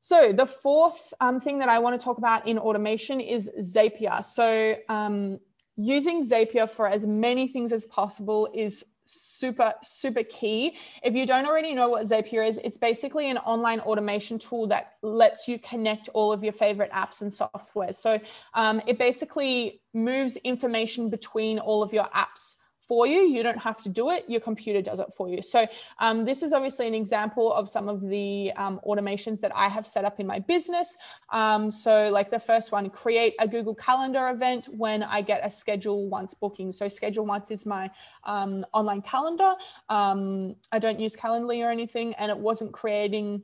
So 0.00 0.32
the 0.32 0.46
fourth 0.46 1.14
um, 1.20 1.38
thing 1.38 1.60
that 1.60 1.68
I 1.68 1.78
want 1.78 1.98
to 1.98 2.04
talk 2.04 2.18
about 2.18 2.48
in 2.48 2.58
automation 2.58 3.20
is 3.20 3.48
Zapier. 3.60 4.24
So 4.24 4.74
um, 4.88 5.38
using 5.76 6.28
Zapier 6.28 6.68
for 6.68 6.88
as 6.88 7.06
many 7.06 7.46
things 7.46 7.72
as 7.72 7.84
possible 7.84 8.48
is 8.52 8.91
super 9.04 9.74
super 9.82 10.22
key. 10.22 10.76
If 11.02 11.14
you 11.14 11.26
don't 11.26 11.46
already 11.46 11.74
know 11.74 11.88
what 11.88 12.04
zapier 12.04 12.46
is 12.46 12.58
it's 12.58 12.78
basically 12.78 13.30
an 13.30 13.38
online 13.38 13.80
automation 13.80 14.38
tool 14.38 14.66
that 14.68 14.94
lets 15.02 15.48
you 15.48 15.58
connect 15.58 16.08
all 16.14 16.32
of 16.32 16.42
your 16.42 16.52
favorite 16.52 16.90
apps 16.92 17.20
and 17.22 17.32
software. 17.32 17.92
So 17.92 18.20
um, 18.54 18.80
it 18.86 18.98
basically 18.98 19.80
moves 19.92 20.36
information 20.38 21.10
between 21.10 21.58
all 21.58 21.82
of 21.82 21.92
your 21.92 22.08
apps 22.14 22.56
for 22.92 23.06
you. 23.06 23.20
You 23.22 23.42
don't 23.42 23.62
have 23.62 23.80
to 23.84 23.88
do 23.88 24.10
it, 24.10 24.26
your 24.28 24.42
computer 24.42 24.82
does 24.82 25.00
it 25.00 25.06
for 25.16 25.26
you. 25.26 25.40
So, 25.40 25.66
um, 25.98 26.26
this 26.26 26.42
is 26.42 26.52
obviously 26.52 26.86
an 26.86 26.92
example 26.92 27.50
of 27.50 27.66
some 27.66 27.88
of 27.88 28.06
the 28.06 28.52
um, 28.56 28.82
automations 28.86 29.40
that 29.40 29.50
I 29.54 29.70
have 29.70 29.86
set 29.86 30.04
up 30.04 30.20
in 30.20 30.26
my 30.26 30.40
business. 30.40 30.98
Um, 31.30 31.70
so, 31.70 32.10
like 32.10 32.30
the 32.30 32.38
first 32.38 32.70
one, 32.70 32.90
create 32.90 33.34
a 33.40 33.48
Google 33.48 33.74
Calendar 33.74 34.28
event 34.28 34.68
when 34.76 35.02
I 35.02 35.22
get 35.22 35.40
a 35.42 35.50
schedule 35.50 36.06
once 36.10 36.34
booking. 36.34 36.70
So, 36.70 36.86
schedule 36.86 37.24
once 37.24 37.50
is 37.50 37.64
my 37.64 37.90
um, 38.24 38.66
online 38.74 39.00
calendar. 39.00 39.54
Um, 39.88 40.54
I 40.70 40.78
don't 40.78 41.00
use 41.00 41.16
Calendly 41.16 41.64
or 41.66 41.70
anything, 41.70 42.12
and 42.16 42.30
it 42.30 42.36
wasn't 42.36 42.72
creating 42.74 43.42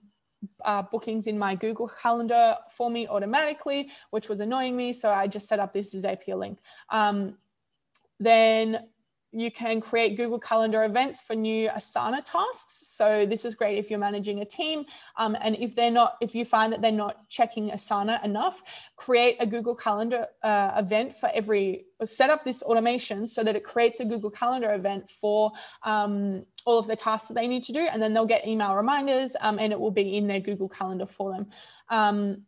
uh, 0.67 0.83
bookings 0.83 1.27
in 1.27 1.39
my 1.39 1.55
Google 1.55 1.89
Calendar 1.89 2.55
for 2.71 2.91
me 2.91 3.09
automatically, 3.09 3.91
which 4.11 4.29
was 4.29 4.41
annoying 4.41 4.77
me. 4.77 4.93
So 4.93 5.11
I 5.11 5.27
just 5.27 5.49
set 5.49 5.59
up 5.59 5.73
this 5.73 5.95
as 5.95 6.05
Zapier 6.05 6.37
link. 6.37 6.59
Um, 6.91 7.39
then 8.21 8.89
you 9.41 9.51
can 9.51 9.81
create 9.81 10.17
Google 10.17 10.39
Calendar 10.39 10.85
events 10.85 11.21
for 11.21 11.35
new 11.35 11.69
Asana 11.69 12.23
tasks. 12.25 12.87
So 12.97 13.27
this 13.27 13.45
is 13.45 13.55
great 13.55 13.79
if 13.79 13.91
you're 13.91 13.99
managing 13.99 14.41
a 14.41 14.45
team. 14.45 14.85
Um, 15.17 15.37
and 15.41 15.57
if 15.57 15.75
they're 15.75 15.91
not, 15.91 16.17
if 16.21 16.35
you 16.35 16.45
find 16.45 16.73
that 16.73 16.81
they're 16.81 16.93
not 16.93 17.29
checking 17.29 17.71
Asana 17.71 18.23
enough, 18.25 18.63
create 18.97 19.37
a 19.41 19.47
Google 19.47 19.75
Calendar 19.75 20.27
uh, 20.43 20.73
event 20.77 21.15
for 21.15 21.31
every, 21.35 21.87
set 22.05 22.31
up 22.31 22.45
this 22.45 22.63
automation 22.63 23.29
so 23.29 23.43
that 23.45 23.57
it 23.57 23.65
creates 23.65 24.01
a 24.01 24.05
Google 24.05 24.31
Calendar 24.31 24.75
event 24.75 25.09
for 25.09 25.53
um, 25.85 26.45
all 26.65 26.79
of 26.79 26.87
the 26.87 26.97
tasks 26.97 27.29
that 27.29 27.35
they 27.35 27.47
need 27.47 27.63
to 27.65 27.73
do. 27.73 27.81
And 27.81 28.01
then 28.03 28.13
they'll 28.13 28.27
get 28.27 28.47
email 28.47 28.75
reminders 28.75 29.37
um, 29.41 29.59
and 29.59 29.73
it 29.73 29.81
will 29.81 29.91
be 29.91 30.17
in 30.17 30.27
their 30.27 30.41
Google 30.41 30.69
Calendar 30.69 31.07
for 31.07 31.33
them. 31.33 31.47
Um, 31.89 32.43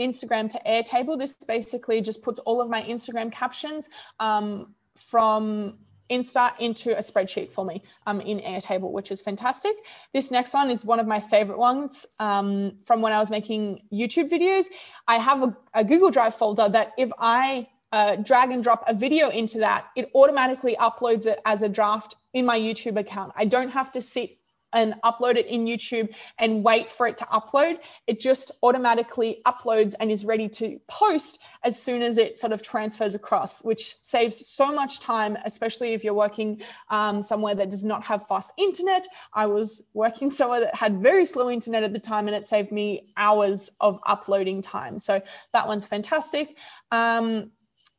Instagram 0.00 0.48
to 0.50 0.60
Airtable. 0.66 1.18
This 1.18 1.34
basically 1.34 2.00
just 2.00 2.22
puts 2.22 2.38
all 2.40 2.60
of 2.60 2.70
my 2.70 2.82
Instagram 2.82 3.32
captions 3.32 3.88
um, 4.20 4.74
from 4.96 5.78
Insta 6.10 6.52
into 6.58 6.96
a 6.96 7.00
spreadsheet 7.00 7.52
for 7.52 7.64
me 7.64 7.82
um, 8.06 8.20
in 8.20 8.40
Airtable, 8.40 8.90
which 8.90 9.10
is 9.10 9.20
fantastic. 9.20 9.74
This 10.12 10.30
next 10.30 10.54
one 10.54 10.70
is 10.70 10.84
one 10.84 11.00
of 11.00 11.06
my 11.06 11.20
favorite 11.20 11.58
ones 11.58 12.06
um, 12.18 12.78
from 12.84 13.02
when 13.02 13.12
I 13.12 13.18
was 13.18 13.30
making 13.30 13.82
YouTube 13.92 14.30
videos. 14.30 14.66
I 15.06 15.18
have 15.18 15.42
a, 15.42 15.56
a 15.74 15.84
Google 15.84 16.10
Drive 16.10 16.34
folder 16.34 16.68
that 16.68 16.92
if 16.98 17.10
I 17.18 17.68
uh, 17.92 18.16
drag 18.16 18.50
and 18.50 18.62
drop 18.62 18.84
a 18.86 18.94
video 18.94 19.28
into 19.30 19.58
that, 19.58 19.86
it 19.96 20.10
automatically 20.14 20.76
uploads 20.78 21.26
it 21.26 21.40
as 21.44 21.62
a 21.62 21.68
draft 21.68 22.16
in 22.34 22.44
my 22.44 22.58
YouTube 22.58 22.98
account. 22.98 23.32
I 23.36 23.44
don't 23.44 23.70
have 23.70 23.92
to 23.92 24.00
sit 24.00 24.38
and 24.72 24.94
upload 25.04 25.36
it 25.36 25.46
in 25.46 25.64
YouTube 25.64 26.14
and 26.38 26.62
wait 26.62 26.90
for 26.90 27.06
it 27.06 27.16
to 27.18 27.24
upload. 27.26 27.78
It 28.06 28.20
just 28.20 28.50
automatically 28.62 29.40
uploads 29.46 29.94
and 30.00 30.10
is 30.10 30.24
ready 30.24 30.48
to 30.50 30.80
post 30.88 31.42
as 31.64 31.80
soon 31.80 32.02
as 32.02 32.18
it 32.18 32.38
sort 32.38 32.52
of 32.52 32.62
transfers 32.62 33.14
across, 33.14 33.64
which 33.64 33.96
saves 34.02 34.46
so 34.46 34.72
much 34.74 35.00
time, 35.00 35.36
especially 35.44 35.92
if 35.92 36.04
you're 36.04 36.14
working 36.14 36.62
um, 36.90 37.22
somewhere 37.22 37.54
that 37.54 37.70
does 37.70 37.84
not 37.84 38.02
have 38.04 38.26
fast 38.26 38.52
internet. 38.58 39.06
I 39.32 39.46
was 39.46 39.88
working 39.94 40.30
somewhere 40.30 40.60
that 40.60 40.74
had 40.74 41.00
very 41.00 41.24
slow 41.24 41.50
internet 41.50 41.82
at 41.82 41.92
the 41.92 41.98
time 41.98 42.28
and 42.28 42.36
it 42.36 42.46
saved 42.46 42.72
me 42.72 43.12
hours 43.16 43.70
of 43.80 43.98
uploading 44.06 44.62
time. 44.62 44.98
So 44.98 45.20
that 45.52 45.66
one's 45.66 45.84
fantastic. 45.84 46.58
Um, 46.90 47.52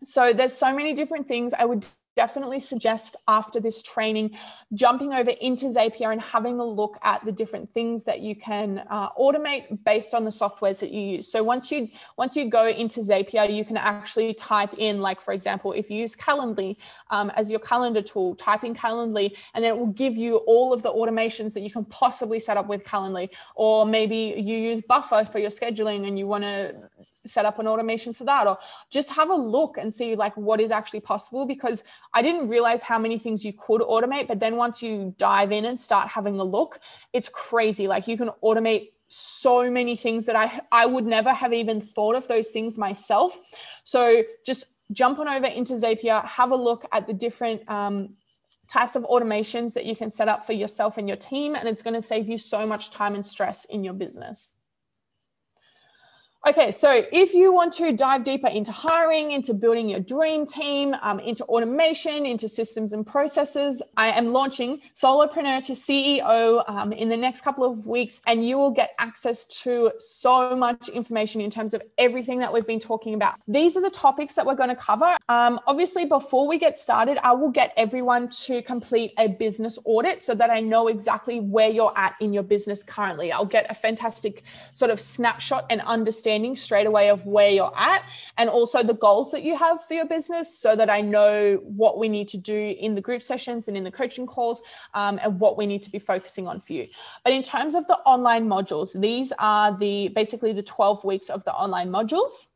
so 0.03 0.33
there's 0.33 0.53
so 0.53 0.73
many 0.73 0.93
different 0.93 1.27
things 1.27 1.53
I 1.53 1.65
would 1.65 1.85
definitely 2.23 2.59
suggest 2.59 3.15
after 3.29 3.61
this 3.61 3.81
training 3.81 4.27
jumping 4.73 5.13
over 5.13 5.31
into 5.47 5.67
Zapier 5.67 6.11
and 6.11 6.21
having 6.35 6.59
a 6.59 6.65
look 6.65 6.99
at 7.01 7.23
the 7.23 7.31
different 7.31 7.71
things 7.71 8.03
that 8.03 8.19
you 8.19 8.35
can 8.35 8.83
uh, 8.89 9.09
automate 9.11 9.63
based 9.85 10.13
on 10.13 10.25
the 10.25 10.35
softwares 10.41 10.81
that 10.81 10.91
you 10.91 11.03
use. 11.15 11.31
So 11.31 11.37
once 11.53 11.71
you 11.71 11.87
once 12.17 12.35
you 12.35 12.49
go 12.49 12.67
into 12.67 12.99
Zapier, 12.99 13.45
you 13.57 13.63
can 13.63 13.77
actually 13.77 14.33
type 14.33 14.73
in, 14.77 14.99
like 15.07 15.21
for 15.21 15.33
example, 15.33 15.71
if 15.71 15.89
you 15.89 15.97
use 16.05 16.13
Calendly 16.27 16.75
um, 17.09 17.27
as 17.39 17.49
your 17.49 17.61
calendar 17.71 18.01
tool, 18.01 18.35
type 18.35 18.65
in 18.65 18.75
Calendly, 18.75 19.27
and 19.53 19.63
then 19.63 19.71
it 19.73 19.77
will 19.77 19.95
give 20.03 20.17
you 20.17 20.31
all 20.51 20.73
of 20.73 20.81
the 20.81 20.91
automations 20.91 21.53
that 21.53 21.61
you 21.61 21.71
can 21.71 21.85
possibly 21.85 22.39
set 22.47 22.57
up 22.57 22.67
with 22.67 22.83
Calendly. 22.83 23.29
Or 23.55 23.85
maybe 23.85 24.21
you 24.49 24.57
use 24.57 24.81
Buffer 24.81 25.23
for 25.31 25.39
your 25.39 25.53
scheduling 25.59 26.05
and 26.05 26.19
you 26.19 26.27
want 26.27 26.43
to 26.43 26.75
set 27.29 27.45
up 27.45 27.59
an 27.59 27.67
automation 27.67 28.13
for 28.13 28.23
that 28.25 28.47
or 28.47 28.57
just 28.89 29.09
have 29.09 29.29
a 29.29 29.35
look 29.35 29.77
and 29.77 29.93
see 29.93 30.15
like 30.15 30.35
what 30.35 30.59
is 30.59 30.71
actually 30.71 30.99
possible 30.99 31.45
because 31.45 31.83
i 32.13 32.21
didn't 32.21 32.47
realize 32.47 32.83
how 32.83 32.99
many 32.99 33.17
things 33.19 33.45
you 33.45 33.53
could 33.53 33.81
automate 33.81 34.27
but 34.27 34.39
then 34.39 34.55
once 34.55 34.81
you 34.81 35.13
dive 35.17 35.51
in 35.51 35.65
and 35.65 35.79
start 35.79 36.07
having 36.07 36.39
a 36.39 36.43
look 36.43 36.79
it's 37.13 37.29
crazy. 37.29 37.87
Like 37.87 38.07
you 38.07 38.17
can 38.17 38.29
automate 38.43 38.91
so 39.11 39.71
many 39.71 39.95
things 39.95 40.27
that 40.27 40.35
i 40.35 40.61
i 40.71 40.85
would 40.85 41.03
never 41.03 41.33
have 41.33 41.51
even 41.51 41.81
thought 41.81 42.15
of 42.15 42.27
those 42.27 42.49
things 42.49 42.77
myself. 42.77 43.37
So 43.83 44.21
just 44.45 44.67
jump 44.91 45.17
on 45.19 45.27
over 45.27 45.47
into 45.47 45.73
zapier 45.73 46.23
have 46.25 46.51
a 46.51 46.55
look 46.55 46.85
at 46.91 47.07
the 47.07 47.13
different 47.13 47.67
um, 47.69 48.15
types 48.67 48.95
of 48.95 49.03
automations 49.03 49.73
that 49.73 49.85
you 49.85 49.95
can 49.95 50.11
set 50.11 50.27
up 50.27 50.45
for 50.45 50.53
yourself 50.53 50.97
and 50.99 51.07
your 51.07 51.17
team 51.17 51.55
and 51.55 51.67
it's 51.67 51.81
going 51.81 51.95
to 51.95 52.01
save 52.01 52.29
you 52.29 52.37
so 52.37 52.67
much 52.67 52.91
time 52.91 53.15
and 53.15 53.25
stress 53.25 53.65
in 53.65 53.83
your 53.83 53.93
business 53.93 54.55
Okay, 56.47 56.71
so 56.71 57.03
if 57.11 57.33
you 57.33 57.51
want 57.51 57.73
to 57.73 57.91
dive 57.91 58.23
deeper 58.23 58.47
into 58.47 58.71
hiring, 58.71 59.31
into 59.31 59.53
building 59.53 59.89
your 59.89 59.99
dream 59.99 60.45
team, 60.45 60.95
um, 61.01 61.19
into 61.19 61.43
automation, 61.43 62.25
into 62.25 62.47
systems 62.47 62.93
and 62.93 63.05
processes, 63.05 63.81
I 63.97 64.11
am 64.11 64.29
launching 64.29 64.79
Solopreneur 64.95 65.65
to 65.65 65.73
CEO 65.73 66.63
um, 66.69 66.93
in 66.93 67.09
the 67.09 67.17
next 67.17 67.41
couple 67.41 67.65
of 67.65 67.85
weeks, 67.85 68.21
and 68.25 68.47
you 68.47 68.57
will 68.57 68.71
get 68.71 68.95
access 68.99 69.43
to 69.63 69.91
so 69.99 70.55
much 70.55 70.87
information 70.87 71.41
in 71.41 71.49
terms 71.49 71.73
of 71.73 71.83
everything 71.97 72.39
that 72.39 72.53
we've 72.53 72.65
been 72.65 72.79
talking 72.79 73.15
about. 73.15 73.35
These 73.45 73.75
are 73.75 73.81
the 73.81 73.89
topics 73.89 74.35
that 74.35 74.45
we're 74.45 74.55
going 74.55 74.69
to 74.69 74.77
cover. 74.77 75.17
Um, 75.27 75.59
obviously, 75.67 76.05
before 76.05 76.47
we 76.47 76.57
get 76.57 76.77
started, 76.77 77.17
I 77.21 77.33
will 77.33 77.51
get 77.51 77.73
everyone 77.75 78.29
to 78.45 78.61
complete 78.61 79.11
a 79.17 79.27
business 79.27 79.77
audit 79.83 80.23
so 80.23 80.33
that 80.35 80.49
I 80.49 80.61
know 80.61 80.87
exactly 80.87 81.41
where 81.41 81.69
you're 81.69 81.93
at 81.97 82.15
in 82.21 82.31
your 82.31 82.43
business 82.43 82.81
currently. 82.81 83.29
I'll 83.29 83.43
get 83.43 83.69
a 83.69 83.73
fantastic 83.73 84.43
sort 84.71 84.89
of 84.89 85.01
snapshot 85.01 85.65
and 85.69 85.81
understanding 85.81 86.28
understanding 86.29 86.55
straight 86.55 86.85
away 86.85 87.09
of 87.09 87.25
where 87.25 87.49
you're 87.49 87.73
at 87.75 88.03
and 88.37 88.49
also 88.49 88.83
the 88.83 88.93
goals 88.93 89.31
that 89.31 89.43
you 89.43 89.57
have 89.57 89.83
for 89.85 89.93
your 89.93 90.05
business 90.05 90.59
so 90.59 90.75
that 90.75 90.89
I 90.89 91.01
know 91.01 91.55
what 91.63 91.97
we 91.97 92.07
need 92.07 92.27
to 92.29 92.37
do 92.37 92.75
in 92.79 92.95
the 92.95 93.01
group 93.01 93.23
sessions 93.23 93.67
and 93.67 93.75
in 93.75 93.83
the 93.83 93.91
coaching 93.91 94.27
calls 94.27 94.61
um, 94.93 95.19
and 95.23 95.39
what 95.39 95.57
we 95.57 95.65
need 95.65 95.83
to 95.83 95.91
be 95.91 95.99
focusing 95.99 96.47
on 96.47 96.59
for 96.59 96.73
you. 96.73 96.87
But 97.23 97.33
in 97.33 97.43
terms 97.43 97.75
of 97.75 97.87
the 97.87 97.97
online 98.05 98.47
modules, 98.47 98.99
these 98.99 99.33
are 99.39 99.77
the 99.77 100.09
basically 100.09 100.53
the 100.53 100.63
12 100.63 101.03
weeks 101.03 101.29
of 101.29 101.43
the 101.45 101.53
online 101.53 101.89
modules. 101.89 102.47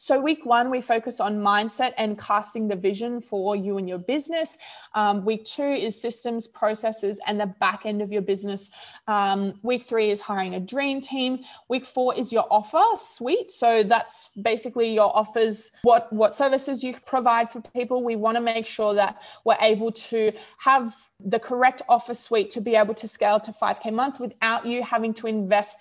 So, 0.00 0.20
week 0.20 0.46
one, 0.46 0.70
we 0.70 0.80
focus 0.80 1.18
on 1.18 1.40
mindset 1.40 1.92
and 1.98 2.16
casting 2.16 2.68
the 2.68 2.76
vision 2.76 3.20
for 3.20 3.56
you 3.56 3.78
and 3.78 3.88
your 3.88 3.98
business. 3.98 4.56
Um, 4.94 5.24
week 5.24 5.44
two 5.44 5.64
is 5.64 6.00
systems, 6.00 6.46
processes, 6.46 7.20
and 7.26 7.40
the 7.40 7.46
back 7.46 7.84
end 7.84 8.00
of 8.00 8.12
your 8.12 8.22
business. 8.22 8.70
Um, 9.08 9.58
week 9.62 9.82
three 9.82 10.10
is 10.10 10.20
hiring 10.20 10.54
a 10.54 10.60
dream 10.60 11.00
team. 11.00 11.40
Week 11.68 11.84
four 11.84 12.14
is 12.14 12.32
your 12.32 12.46
offer 12.48 12.80
suite. 12.96 13.50
So, 13.50 13.82
that's 13.82 14.30
basically 14.40 14.94
your 14.94 15.14
offers, 15.16 15.72
what, 15.82 16.12
what 16.12 16.36
services 16.36 16.84
you 16.84 16.94
provide 17.04 17.50
for 17.50 17.60
people. 17.60 18.04
We 18.04 18.14
want 18.14 18.36
to 18.36 18.40
make 18.40 18.68
sure 18.68 18.94
that 18.94 19.18
we're 19.44 19.58
able 19.60 19.90
to 19.90 20.30
have 20.58 20.94
the 21.18 21.40
correct 21.40 21.82
offer 21.88 22.14
suite 22.14 22.52
to 22.52 22.60
be 22.60 22.76
able 22.76 22.94
to 22.94 23.08
scale 23.08 23.40
to 23.40 23.50
5K 23.50 23.92
months 23.92 24.20
without 24.20 24.64
you 24.64 24.84
having 24.84 25.12
to 25.14 25.26
invest 25.26 25.80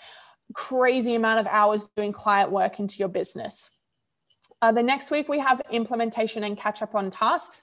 crazy 0.53 1.13
amount 1.13 1.39
of 1.39 1.45
hours 1.45 1.88
doing 1.95 2.12
client 2.12 2.51
work 2.51 2.79
into 2.79 2.97
your 2.97 3.09
business. 3.09 3.76
Uh, 4.62 4.72
the 4.72 4.84
next 4.84 5.12
week 5.12 5.30
we 5.30 5.40
have 5.40 5.62
implementation 5.72 6.44
and 6.44 6.58
catch 6.58 6.82
up 6.82 6.96
on 6.96 7.12
tasks. 7.12 7.62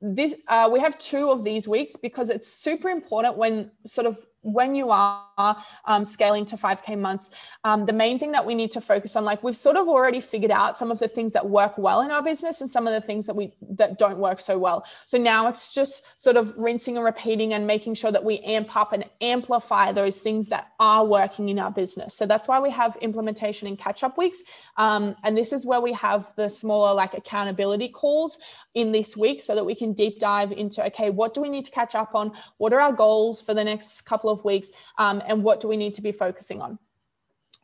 This 0.00 0.34
uh, 0.48 0.68
we 0.72 0.78
have 0.80 0.98
two 0.98 1.30
of 1.30 1.42
these 1.42 1.66
weeks 1.66 1.96
because 1.96 2.30
it's 2.30 2.46
super 2.46 2.88
important 2.90 3.36
when 3.36 3.70
sort 3.86 4.06
of 4.06 4.18
when 4.46 4.74
you 4.74 4.90
are 4.90 5.56
um, 5.84 6.04
scaling 6.04 6.46
to 6.46 6.56
5k 6.56 6.98
months 6.98 7.30
um, 7.64 7.84
the 7.86 7.92
main 7.92 8.18
thing 8.18 8.32
that 8.32 8.46
we 8.46 8.54
need 8.54 8.70
to 8.70 8.80
focus 8.80 9.16
on 9.16 9.24
like 9.24 9.42
we've 9.42 9.56
sort 9.56 9.76
of 9.76 9.88
already 9.88 10.20
figured 10.20 10.50
out 10.50 10.76
some 10.76 10.90
of 10.90 10.98
the 10.98 11.08
things 11.08 11.32
that 11.32 11.48
work 11.48 11.76
well 11.76 12.00
in 12.02 12.10
our 12.10 12.22
business 12.22 12.60
and 12.60 12.70
some 12.70 12.86
of 12.86 12.94
the 12.94 13.00
things 13.00 13.26
that 13.26 13.34
we 13.34 13.52
that 13.62 13.98
don't 13.98 14.18
work 14.18 14.40
so 14.40 14.58
well. 14.58 14.84
So 15.06 15.18
now 15.18 15.48
it's 15.48 15.74
just 15.74 16.20
sort 16.20 16.36
of 16.36 16.56
rinsing 16.56 16.96
and 16.96 17.04
repeating 17.04 17.52
and 17.54 17.66
making 17.66 17.94
sure 17.94 18.12
that 18.12 18.24
we 18.24 18.38
amp 18.40 18.74
up 18.76 18.92
and 18.92 19.04
amplify 19.20 19.92
those 19.92 20.20
things 20.20 20.46
that 20.48 20.72
are 20.80 21.04
working 21.04 21.48
in 21.48 21.58
our 21.58 21.70
business. 21.70 22.16
So 22.16 22.26
that's 22.26 22.48
why 22.48 22.60
we 22.60 22.70
have 22.70 22.96
implementation 23.00 23.68
and 23.68 23.78
catch 23.78 24.02
up 24.02 24.16
weeks. 24.18 24.42
Um, 24.76 25.16
and 25.22 25.36
this 25.36 25.52
is 25.52 25.66
where 25.66 25.80
we 25.80 25.92
have 25.94 26.34
the 26.36 26.48
smaller 26.48 26.94
like 26.94 27.14
accountability 27.14 27.88
calls 27.88 28.38
in 28.74 28.92
this 28.92 29.16
week 29.16 29.42
so 29.42 29.54
that 29.54 29.64
we 29.64 29.74
can 29.74 29.92
deep 29.92 30.18
dive 30.18 30.52
into 30.52 30.84
okay 30.86 31.08
what 31.10 31.32
do 31.32 31.40
we 31.40 31.48
need 31.48 31.64
to 31.64 31.70
catch 31.70 31.94
up 31.94 32.14
on? 32.14 32.32
What 32.58 32.72
are 32.72 32.80
our 32.80 32.92
goals 32.92 33.40
for 33.40 33.54
the 33.54 33.64
next 33.64 34.02
couple 34.02 34.30
of 34.30 34.35
weeks 34.44 34.70
um, 34.98 35.22
and 35.26 35.42
what 35.42 35.60
do 35.60 35.68
we 35.68 35.76
need 35.76 35.94
to 35.94 36.02
be 36.02 36.12
focusing 36.12 36.60
on 36.60 36.78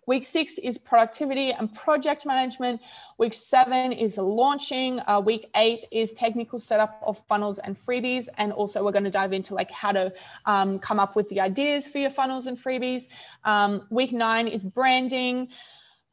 Week 0.07 0.25
six 0.25 0.59
is 0.59 0.79
productivity 0.79 1.53
and 1.53 1.73
project 1.73 2.27
management. 2.27 2.81
Week 3.19 3.33
seven 3.33 3.93
is 3.93 4.19
launching. 4.19 5.01
Uh, 5.07 5.21
week 5.25 5.49
eight 5.55 5.85
is 5.93 6.13
technical 6.13 6.59
setup 6.59 7.01
of 7.07 7.25
funnels 7.29 7.61
and 7.61 7.77
freebies. 7.77 8.29
And 8.37 8.53
also, 8.53 8.85
we're 8.85 8.91
going 8.91 9.05
to 9.05 9.11
dive 9.11 9.33
into 9.33 9.55
like 9.55 9.71
how 9.71 9.93
to 9.93 10.13
um, 10.45 10.81
come 10.81 10.99
up 10.99 11.15
with 11.15 11.29
the 11.29 11.41
ideas 11.41 11.87
for 11.87 11.99
your 11.99 12.11
funnels 12.11 12.49
and 12.49 12.59
freebies. 12.59 13.05
Um, 13.45 13.87
week 13.91 14.13
nine 14.13 14.49
is 14.49 14.65
branding. 14.65 15.51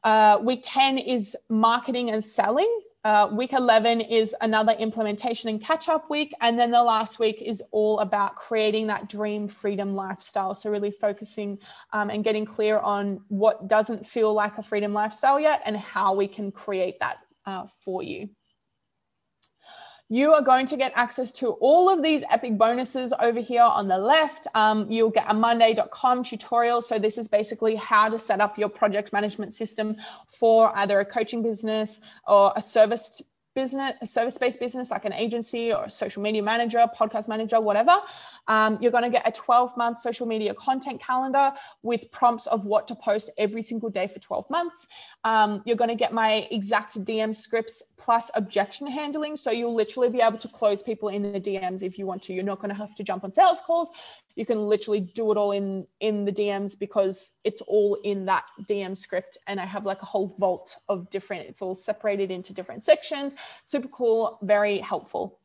Uh, 0.04 0.38
week 0.40 0.60
10 0.62 0.96
is 0.96 1.36
marketing 1.48 2.10
and 2.10 2.24
selling. 2.24 2.80
Uh, 3.02 3.28
week 3.32 3.52
11 3.54 4.02
is 4.02 4.34
another 4.42 4.72
implementation 4.72 5.48
and 5.48 5.62
catch 5.62 5.88
up 5.88 6.10
week. 6.10 6.34
And 6.40 6.58
then 6.58 6.70
the 6.70 6.82
last 6.82 7.18
week 7.18 7.40
is 7.40 7.62
all 7.72 7.98
about 8.00 8.36
creating 8.36 8.88
that 8.88 9.08
dream 9.08 9.48
freedom 9.48 9.94
lifestyle. 9.94 10.54
So, 10.54 10.70
really 10.70 10.90
focusing 10.90 11.58
um, 11.92 12.10
and 12.10 12.22
getting 12.22 12.44
clear 12.44 12.78
on 12.78 13.20
what 13.28 13.68
doesn't 13.68 14.04
feel 14.04 14.34
like 14.34 14.58
a 14.58 14.62
freedom 14.62 14.92
lifestyle 14.92 15.40
yet 15.40 15.62
and 15.64 15.76
how 15.76 16.14
we 16.14 16.28
can 16.28 16.52
create 16.52 16.98
that 17.00 17.16
uh, 17.46 17.66
for 17.82 18.02
you 18.02 18.28
you 20.12 20.32
are 20.32 20.42
going 20.42 20.66
to 20.66 20.76
get 20.76 20.92
access 20.96 21.30
to 21.30 21.50
all 21.60 21.88
of 21.88 22.02
these 22.02 22.24
epic 22.30 22.58
bonuses 22.58 23.14
over 23.20 23.38
here 23.38 23.62
on 23.62 23.86
the 23.86 23.96
left. 23.96 24.48
Um, 24.56 24.90
you'll 24.90 25.10
get 25.10 25.24
a 25.28 25.34
monday.com 25.34 26.24
tutorial. 26.24 26.82
So, 26.82 26.98
this 26.98 27.16
is 27.16 27.28
basically 27.28 27.76
how 27.76 28.08
to 28.08 28.18
set 28.18 28.40
up 28.40 28.58
your 28.58 28.68
project 28.68 29.12
management 29.12 29.52
system 29.52 29.96
for 30.26 30.76
either 30.76 30.98
a 30.98 31.04
coaching 31.04 31.42
business 31.42 32.00
or 32.26 32.52
a 32.56 32.60
service 32.60 33.22
business, 33.54 33.92
a 34.00 34.06
service-based 34.06 34.60
business 34.60 34.90
like 34.90 35.04
an 35.04 35.12
agency 35.12 35.72
or 35.72 35.84
a 35.84 35.90
social 35.90 36.22
media 36.22 36.42
manager, 36.42 36.84
podcast 36.98 37.28
manager, 37.28 37.60
whatever. 37.60 37.96
Um, 38.48 38.78
you're 38.80 38.92
going 38.92 39.04
to 39.04 39.10
get 39.10 39.26
a 39.26 39.32
12-month 39.32 39.98
social 39.98 40.26
media 40.26 40.54
content 40.54 41.00
calendar 41.00 41.52
with 41.82 42.10
prompts 42.10 42.46
of 42.46 42.64
what 42.64 42.88
to 42.88 42.94
post 42.94 43.30
every 43.38 43.62
single 43.62 43.90
day 43.90 44.06
for 44.06 44.18
12 44.20 44.48
months. 44.50 44.86
Um, 45.24 45.62
you're 45.64 45.76
going 45.76 45.90
to 45.90 45.96
get 45.96 46.12
my 46.12 46.46
exact 46.50 47.02
DM 47.04 47.34
scripts 47.34 47.82
plus 47.98 48.30
objection 48.34 48.86
handling. 48.86 49.36
So 49.36 49.50
you'll 49.50 49.74
literally 49.74 50.10
be 50.10 50.20
able 50.20 50.38
to 50.38 50.48
close 50.48 50.82
people 50.82 51.08
in 51.08 51.32
the 51.32 51.40
DMs 51.40 51.82
if 51.82 51.98
you 51.98 52.06
want 52.06 52.22
to. 52.24 52.32
You're 52.32 52.44
not 52.44 52.58
going 52.58 52.70
to 52.70 52.76
have 52.76 52.94
to 52.96 53.02
jump 53.02 53.24
on 53.24 53.32
sales 53.32 53.60
calls 53.66 53.90
you 54.36 54.46
can 54.46 54.58
literally 54.58 55.00
do 55.00 55.30
it 55.32 55.36
all 55.36 55.52
in 55.52 55.86
in 56.00 56.24
the 56.24 56.32
DMs 56.32 56.78
because 56.78 57.36
it's 57.44 57.62
all 57.62 57.96
in 58.04 58.24
that 58.26 58.44
DM 58.62 58.96
script 58.96 59.38
and 59.46 59.60
I 59.60 59.66
have 59.66 59.86
like 59.86 60.02
a 60.02 60.06
whole 60.06 60.34
vault 60.38 60.76
of 60.88 61.10
different 61.10 61.48
it's 61.48 61.62
all 61.62 61.76
separated 61.76 62.30
into 62.30 62.52
different 62.52 62.84
sections 62.84 63.34
super 63.64 63.88
cool 63.88 64.38
very 64.42 64.78
helpful 64.78 65.40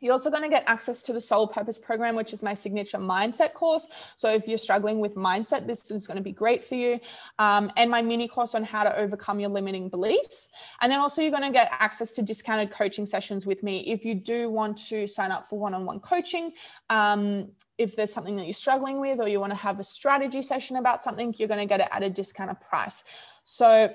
you're 0.00 0.12
also 0.12 0.30
going 0.30 0.42
to 0.42 0.48
get 0.48 0.64
access 0.66 1.02
to 1.02 1.12
the 1.12 1.20
Soul 1.20 1.46
Purpose 1.46 1.78
program, 1.78 2.16
which 2.16 2.32
is 2.32 2.42
my 2.42 2.54
signature 2.54 2.98
mindset 2.98 3.52
course. 3.52 3.86
So, 4.16 4.32
if 4.32 4.48
you're 4.48 4.58
struggling 4.58 4.98
with 4.98 5.14
mindset, 5.14 5.66
this 5.66 5.90
is 5.90 6.06
going 6.06 6.16
to 6.16 6.22
be 6.22 6.32
great 6.32 6.64
for 6.64 6.74
you. 6.74 6.98
Um, 7.38 7.70
and 7.76 7.90
my 7.90 8.00
mini 8.00 8.26
course 8.26 8.54
on 8.54 8.64
how 8.64 8.82
to 8.82 8.98
overcome 8.98 9.40
your 9.40 9.50
limiting 9.50 9.90
beliefs. 9.90 10.50
And 10.80 10.90
then 10.90 11.00
also, 11.00 11.20
you're 11.20 11.30
going 11.30 11.42
to 11.42 11.50
get 11.50 11.68
access 11.70 12.12
to 12.12 12.22
discounted 12.22 12.70
coaching 12.70 13.04
sessions 13.04 13.44
with 13.44 13.62
me. 13.62 13.80
If 13.80 14.04
you 14.04 14.14
do 14.14 14.48
want 14.50 14.78
to 14.88 15.06
sign 15.06 15.30
up 15.30 15.46
for 15.48 15.58
one 15.58 15.74
on 15.74 15.84
one 15.84 16.00
coaching, 16.00 16.52
um, 16.88 17.50
if 17.80 17.96
there's 17.96 18.12
something 18.12 18.36
that 18.36 18.44
you're 18.44 18.52
struggling 18.52 19.00
with, 19.00 19.20
or 19.20 19.28
you 19.28 19.40
want 19.40 19.52
to 19.52 19.58
have 19.58 19.80
a 19.80 19.84
strategy 19.84 20.42
session 20.42 20.76
about 20.76 21.02
something, 21.02 21.34
you're 21.38 21.48
going 21.48 21.60
to 21.60 21.66
get 21.66 21.80
it 21.80 21.88
at 21.90 22.02
a 22.02 22.10
discounted 22.10 22.60
price. 22.60 23.04
So, 23.42 23.92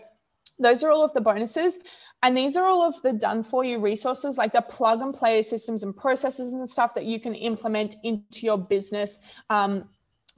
those 0.57 0.83
are 0.83 0.91
all 0.91 1.03
of 1.03 1.13
the 1.13 1.21
bonuses. 1.21 1.79
And 2.23 2.35
these 2.35 2.55
are 2.57 2.65
all 2.65 2.81
of 2.81 2.99
the 3.03 3.13
done 3.13 3.43
for 3.43 3.63
you 3.63 3.79
resources, 3.79 4.37
like 4.37 4.53
the 4.53 4.61
plug 4.61 5.01
and 5.01 5.13
play 5.13 5.41
systems 5.41 5.83
and 5.83 5.95
processes 5.95 6.53
and 6.53 6.67
stuff 6.67 6.95
that 6.95 7.05
you 7.05 7.19
can 7.19 7.35
implement 7.35 7.97
into 8.03 8.45
your 8.45 8.57
business. 8.57 9.21
Um, 9.49 9.89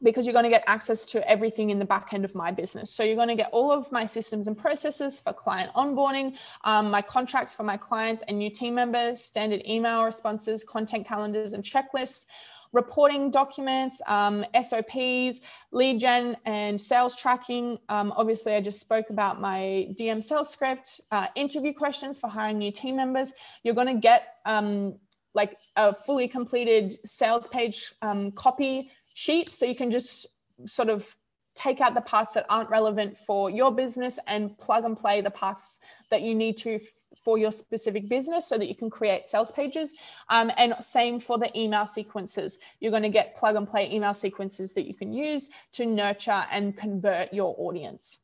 because 0.03 0.25
you're 0.27 0.33
going 0.33 0.43
to 0.43 0.49
get 0.49 0.63
access 0.67 1.05
to 1.05 1.27
everything 1.27 1.71
in 1.71 1.79
the 1.79 1.85
back 1.85 2.13
end 2.13 2.23
of 2.23 2.35
my 2.35 2.51
business. 2.51 2.91
So 2.91 3.03
you're 3.03 3.15
going 3.15 3.29
to 3.29 3.35
get 3.35 3.49
all 3.51 3.71
of 3.71 3.91
my 3.91 4.05
systems 4.05 4.47
and 4.47 4.55
processes 4.55 5.19
for 5.19 5.33
client 5.33 5.71
onboarding, 5.73 6.35
um, 6.63 6.91
my 6.91 7.01
contracts 7.01 7.55
for 7.55 7.63
my 7.63 7.77
clients 7.77 8.21
and 8.27 8.37
new 8.37 8.51
team 8.51 8.75
members, 8.75 9.19
standard 9.21 9.63
email 9.67 10.03
responses, 10.03 10.63
content 10.63 11.07
calendars, 11.07 11.53
and 11.53 11.63
checklists 11.63 12.27
reporting 12.73 13.31
documents, 13.31 14.01
um, 14.07 14.45
SOPs, 14.61 15.41
lead 15.71 15.99
gen, 15.99 16.37
and 16.45 16.79
sales 16.81 17.15
tracking. 17.15 17.77
Um, 17.89 18.13
obviously, 18.15 18.53
I 18.53 18.61
just 18.61 18.79
spoke 18.79 19.09
about 19.09 19.41
my 19.41 19.87
DM 19.99 20.23
sales 20.23 20.49
script, 20.49 21.01
uh, 21.11 21.27
interview 21.35 21.73
questions 21.73 22.19
for 22.19 22.29
hiring 22.29 22.57
new 22.57 22.71
team 22.71 22.95
members. 22.95 23.33
You're 23.63 23.75
going 23.75 23.87
to 23.87 24.01
get 24.01 24.35
um, 24.45 24.95
like 25.33 25.57
a 25.75 25.93
fully 25.93 26.27
completed 26.27 26.95
sales 27.05 27.47
page 27.47 27.93
um, 28.01 28.31
copy 28.31 28.91
sheet. 29.13 29.49
So 29.49 29.65
you 29.65 29.75
can 29.75 29.91
just 29.91 30.27
sort 30.65 30.89
of 30.89 31.15
take 31.55 31.81
out 31.81 31.95
the 31.95 32.01
parts 32.01 32.35
that 32.35 32.45
aren't 32.49 32.69
relevant 32.69 33.17
for 33.17 33.49
your 33.49 33.71
business 33.71 34.19
and 34.27 34.57
plug 34.59 34.85
and 34.85 34.97
play 34.97 35.21
the 35.21 35.31
parts 35.31 35.79
that 36.11 36.21
you 36.21 36.35
need 36.35 36.55
to 36.57 36.79
for 37.27 37.37
your 37.37 37.51
specific 37.51 38.07
business 38.07 38.47
so 38.47 38.57
that 38.57 38.69
you 38.69 38.75
can 38.81 38.89
create 38.89 39.27
sales 39.27 39.51
pages. 39.51 39.95
Um, 40.29 40.49
and 40.55 40.73
same 40.79 41.19
for 41.19 41.37
the 41.37 41.51
email 41.59 41.85
sequences. 41.85 42.57
You're 42.79 42.95
going 42.97 43.03
to 43.03 43.09
get 43.09 43.35
plug 43.35 43.57
and 43.57 43.67
play 43.67 43.91
email 43.91 44.13
sequences 44.13 44.71
that 44.75 44.87
you 44.87 44.93
can 44.93 45.11
use 45.11 45.49
to 45.73 45.85
nurture 45.85 46.45
and 46.49 46.77
convert 46.77 47.33
your 47.33 47.53
audience. 47.57 48.19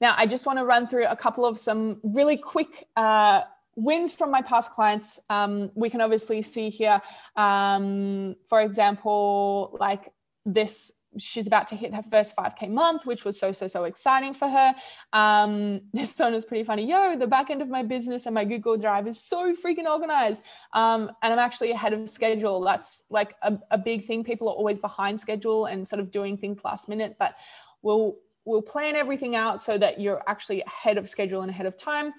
Now, 0.00 0.14
I 0.16 0.24
just 0.26 0.46
want 0.46 0.60
to 0.60 0.64
run 0.64 0.86
through 0.86 1.08
a 1.08 1.14
couple 1.14 1.44
of 1.44 1.58
some 1.58 2.00
really 2.02 2.38
quick 2.38 2.88
uh, 2.96 3.42
wins 3.76 4.12
from 4.14 4.30
my 4.30 4.40
past 4.40 4.72
clients. 4.72 5.20
Um, 5.28 5.70
we 5.74 5.90
can 5.90 6.00
obviously 6.00 6.40
see 6.40 6.70
here, 6.70 7.02
um, 7.36 8.34
for 8.48 8.62
example, 8.62 9.76
like 9.78 10.10
this 10.46 11.01
she's 11.18 11.46
about 11.46 11.68
to 11.68 11.76
hit 11.76 11.94
her 11.94 12.02
first 12.02 12.34
5k 12.36 12.68
month 12.68 13.04
which 13.06 13.24
was 13.24 13.38
so 13.38 13.52
so 13.52 13.66
so 13.66 13.84
exciting 13.84 14.34
for 14.34 14.48
her. 14.48 14.74
Um, 15.12 15.82
this 15.92 16.18
one 16.18 16.32
was 16.32 16.44
pretty 16.44 16.64
funny. 16.64 16.88
Yo 16.88 17.16
the 17.16 17.26
back 17.26 17.50
end 17.50 17.62
of 17.62 17.68
my 17.68 17.82
business 17.82 18.26
and 18.26 18.34
my 18.34 18.44
google 18.44 18.76
drive 18.76 19.06
is 19.06 19.20
so 19.20 19.54
freaking 19.54 19.86
organized. 19.86 20.42
Um, 20.72 21.10
and 21.22 21.32
i'm 21.32 21.38
actually 21.38 21.70
ahead 21.72 21.92
of 21.92 22.08
schedule. 22.08 22.60
That's 22.60 23.04
like 23.10 23.34
a, 23.42 23.58
a 23.70 23.78
big 23.78 24.06
thing. 24.06 24.24
People 24.24 24.48
are 24.48 24.54
always 24.54 24.78
behind 24.78 25.20
schedule 25.20 25.66
and 25.66 25.86
sort 25.86 26.00
of 26.00 26.10
doing 26.10 26.36
things 26.36 26.64
last 26.64 26.88
minute 26.88 27.16
but 27.18 27.34
we'll 27.82 28.16
we'll 28.44 28.62
plan 28.62 28.96
everything 28.96 29.36
out 29.36 29.60
so 29.60 29.78
that 29.78 30.00
you're 30.00 30.22
actually 30.26 30.62
ahead 30.62 30.98
of 30.98 31.08
schedule 31.08 31.42
and 31.42 31.50
ahead 31.50 31.66
of 31.66 31.76
time. 31.76 32.12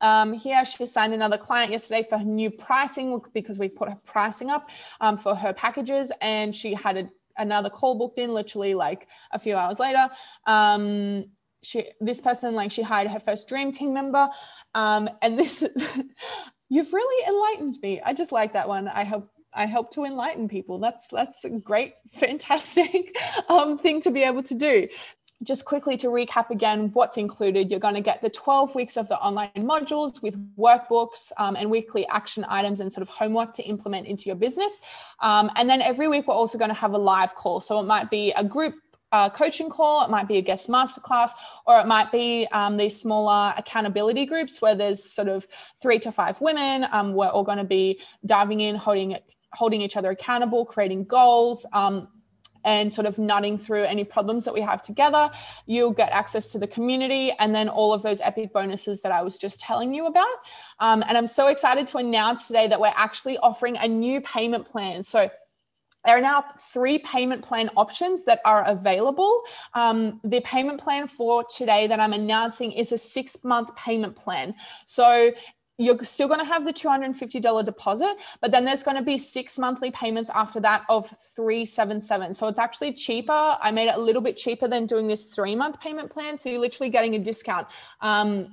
Um, 0.00 0.32
here, 0.32 0.64
she 0.64 0.84
signed 0.86 1.14
another 1.14 1.38
client 1.38 1.70
yesterday 1.70 2.06
for 2.08 2.18
her 2.18 2.24
new 2.24 2.50
pricing 2.50 3.20
because 3.32 3.58
we 3.58 3.68
put 3.68 3.88
her 3.88 3.96
pricing 4.04 4.50
up 4.50 4.68
um, 5.00 5.16
for 5.16 5.34
her 5.34 5.52
packages, 5.52 6.12
and 6.20 6.54
she 6.54 6.74
had 6.74 6.96
a 6.96 7.08
another 7.36 7.70
call 7.70 7.98
booked 7.98 8.18
in 8.18 8.32
literally 8.32 8.74
like 8.74 9.08
a 9.32 9.38
few 9.38 9.56
hours 9.56 9.78
later. 9.78 10.08
Um, 10.46 11.26
she 11.62 11.86
this 12.00 12.20
person 12.20 12.54
like 12.54 12.70
she 12.70 12.82
hired 12.82 13.10
her 13.10 13.20
first 13.20 13.48
dream 13.48 13.72
team 13.72 13.94
member, 13.94 14.28
um, 14.74 15.08
and 15.22 15.38
this 15.38 15.64
you've 16.68 16.92
really 16.92 17.28
enlightened 17.28 17.78
me. 17.82 18.00
I 18.04 18.12
just 18.12 18.32
like 18.32 18.52
that 18.52 18.68
one. 18.68 18.88
I 18.88 19.04
hope 19.04 19.30
I 19.54 19.66
help 19.66 19.90
to 19.92 20.04
enlighten 20.04 20.48
people. 20.48 20.78
That's 20.78 21.08
that's 21.08 21.44
a 21.44 21.50
great, 21.50 21.94
fantastic 22.12 23.16
um, 23.48 23.78
thing 23.78 24.00
to 24.02 24.10
be 24.10 24.22
able 24.22 24.42
to 24.44 24.54
do 24.54 24.88
just 25.44 25.64
quickly 25.64 25.96
to 25.96 26.08
recap 26.08 26.50
again 26.50 26.90
what's 26.94 27.16
included 27.16 27.70
you're 27.70 27.80
going 27.80 27.94
to 27.94 28.00
get 28.00 28.20
the 28.22 28.30
12 28.30 28.74
weeks 28.74 28.96
of 28.96 29.06
the 29.08 29.16
online 29.18 29.50
modules 29.56 30.22
with 30.22 30.34
workbooks 30.56 31.30
um, 31.38 31.54
and 31.56 31.70
weekly 31.70 32.06
action 32.08 32.44
items 32.48 32.80
and 32.80 32.92
sort 32.92 33.02
of 33.02 33.08
homework 33.08 33.52
to 33.52 33.62
implement 33.62 34.06
into 34.06 34.24
your 34.24 34.36
business 34.36 34.80
um, 35.20 35.50
and 35.56 35.68
then 35.68 35.80
every 35.80 36.08
week 36.08 36.26
we're 36.26 36.34
also 36.34 36.58
going 36.58 36.70
to 36.70 36.74
have 36.74 36.92
a 36.92 36.98
live 36.98 37.34
call 37.34 37.60
so 37.60 37.78
it 37.78 37.84
might 37.84 38.10
be 38.10 38.32
a 38.32 38.44
group 38.44 38.74
uh, 39.12 39.30
coaching 39.30 39.70
call, 39.70 40.04
it 40.04 40.10
might 40.10 40.26
be 40.26 40.38
a 40.38 40.42
guest 40.42 40.68
masterclass, 40.68 41.30
or 41.68 41.78
it 41.78 41.86
might 41.86 42.10
be 42.10 42.48
um, 42.50 42.76
these 42.76 43.00
smaller 43.00 43.54
accountability 43.56 44.26
groups 44.26 44.60
where 44.60 44.74
there's 44.74 45.04
sort 45.04 45.28
of 45.28 45.46
three 45.80 46.00
to 46.00 46.10
five 46.10 46.40
women. 46.40 46.84
Um, 46.90 47.12
we're 47.12 47.28
all 47.28 47.44
going 47.44 47.58
to 47.58 47.64
be 47.64 48.00
diving 48.26 48.58
in, 48.58 48.74
holding 48.74 49.16
holding 49.52 49.80
each 49.80 49.96
other 49.96 50.10
accountable, 50.10 50.64
creating 50.64 51.04
goals, 51.04 51.64
um, 51.72 52.08
and 52.64 52.92
sort 52.92 53.06
of 53.06 53.18
nutting 53.18 53.58
through 53.58 53.84
any 53.84 54.04
problems 54.04 54.44
that 54.44 54.54
we 54.54 54.60
have 54.60 54.82
together. 54.82 55.30
You'll 55.66 55.92
get 55.92 56.10
access 56.12 56.50
to 56.52 56.58
the 56.58 56.66
community 56.66 57.32
and 57.38 57.54
then 57.54 57.68
all 57.68 57.92
of 57.92 58.02
those 58.02 58.20
epic 58.20 58.52
bonuses 58.52 59.02
that 59.02 59.12
I 59.12 59.22
was 59.22 59.38
just 59.38 59.60
telling 59.60 59.94
you 59.94 60.06
about. 60.06 60.36
Um, 60.80 61.04
and 61.06 61.16
I'm 61.16 61.26
so 61.26 61.48
excited 61.48 61.86
to 61.88 61.98
announce 61.98 62.46
today 62.46 62.66
that 62.68 62.80
we're 62.80 62.92
actually 62.94 63.38
offering 63.38 63.76
a 63.76 63.88
new 63.88 64.20
payment 64.20 64.66
plan. 64.66 65.04
So 65.04 65.30
there 66.04 66.18
are 66.18 66.20
now 66.20 66.44
three 66.60 66.98
payment 66.98 67.42
plan 67.42 67.70
options 67.76 68.24
that 68.24 68.40
are 68.44 68.64
available. 68.66 69.42
Um, 69.72 70.20
the 70.22 70.40
payment 70.40 70.80
plan 70.80 71.06
for 71.06 71.44
today 71.44 71.86
that 71.86 71.98
I'm 71.98 72.12
announcing 72.12 72.72
is 72.72 72.92
a 72.92 72.98
six 72.98 73.42
month 73.42 73.74
payment 73.74 74.14
plan. 74.16 74.54
So 74.86 75.32
you're 75.76 76.02
still 76.04 76.28
going 76.28 76.40
to 76.40 76.46
have 76.46 76.64
the 76.64 76.72
$250 76.72 77.64
deposit, 77.64 78.16
but 78.40 78.52
then 78.52 78.64
there's 78.64 78.82
going 78.82 78.96
to 78.96 79.02
be 79.02 79.18
six 79.18 79.58
monthly 79.58 79.90
payments 79.90 80.30
after 80.34 80.60
that 80.60 80.84
of 80.88 81.08
377. 81.34 82.34
So 82.34 82.46
it's 82.46 82.58
actually 82.58 82.92
cheaper. 82.92 83.32
I 83.60 83.72
made 83.72 83.88
it 83.88 83.96
a 83.96 84.00
little 84.00 84.22
bit 84.22 84.36
cheaper 84.36 84.68
than 84.68 84.86
doing 84.86 85.08
this 85.08 85.24
three 85.24 85.56
month 85.56 85.80
payment 85.80 86.10
plan. 86.10 86.38
So 86.38 86.48
you're 86.48 86.60
literally 86.60 86.90
getting 86.90 87.16
a 87.16 87.18
discount. 87.18 87.66
Um, 88.00 88.48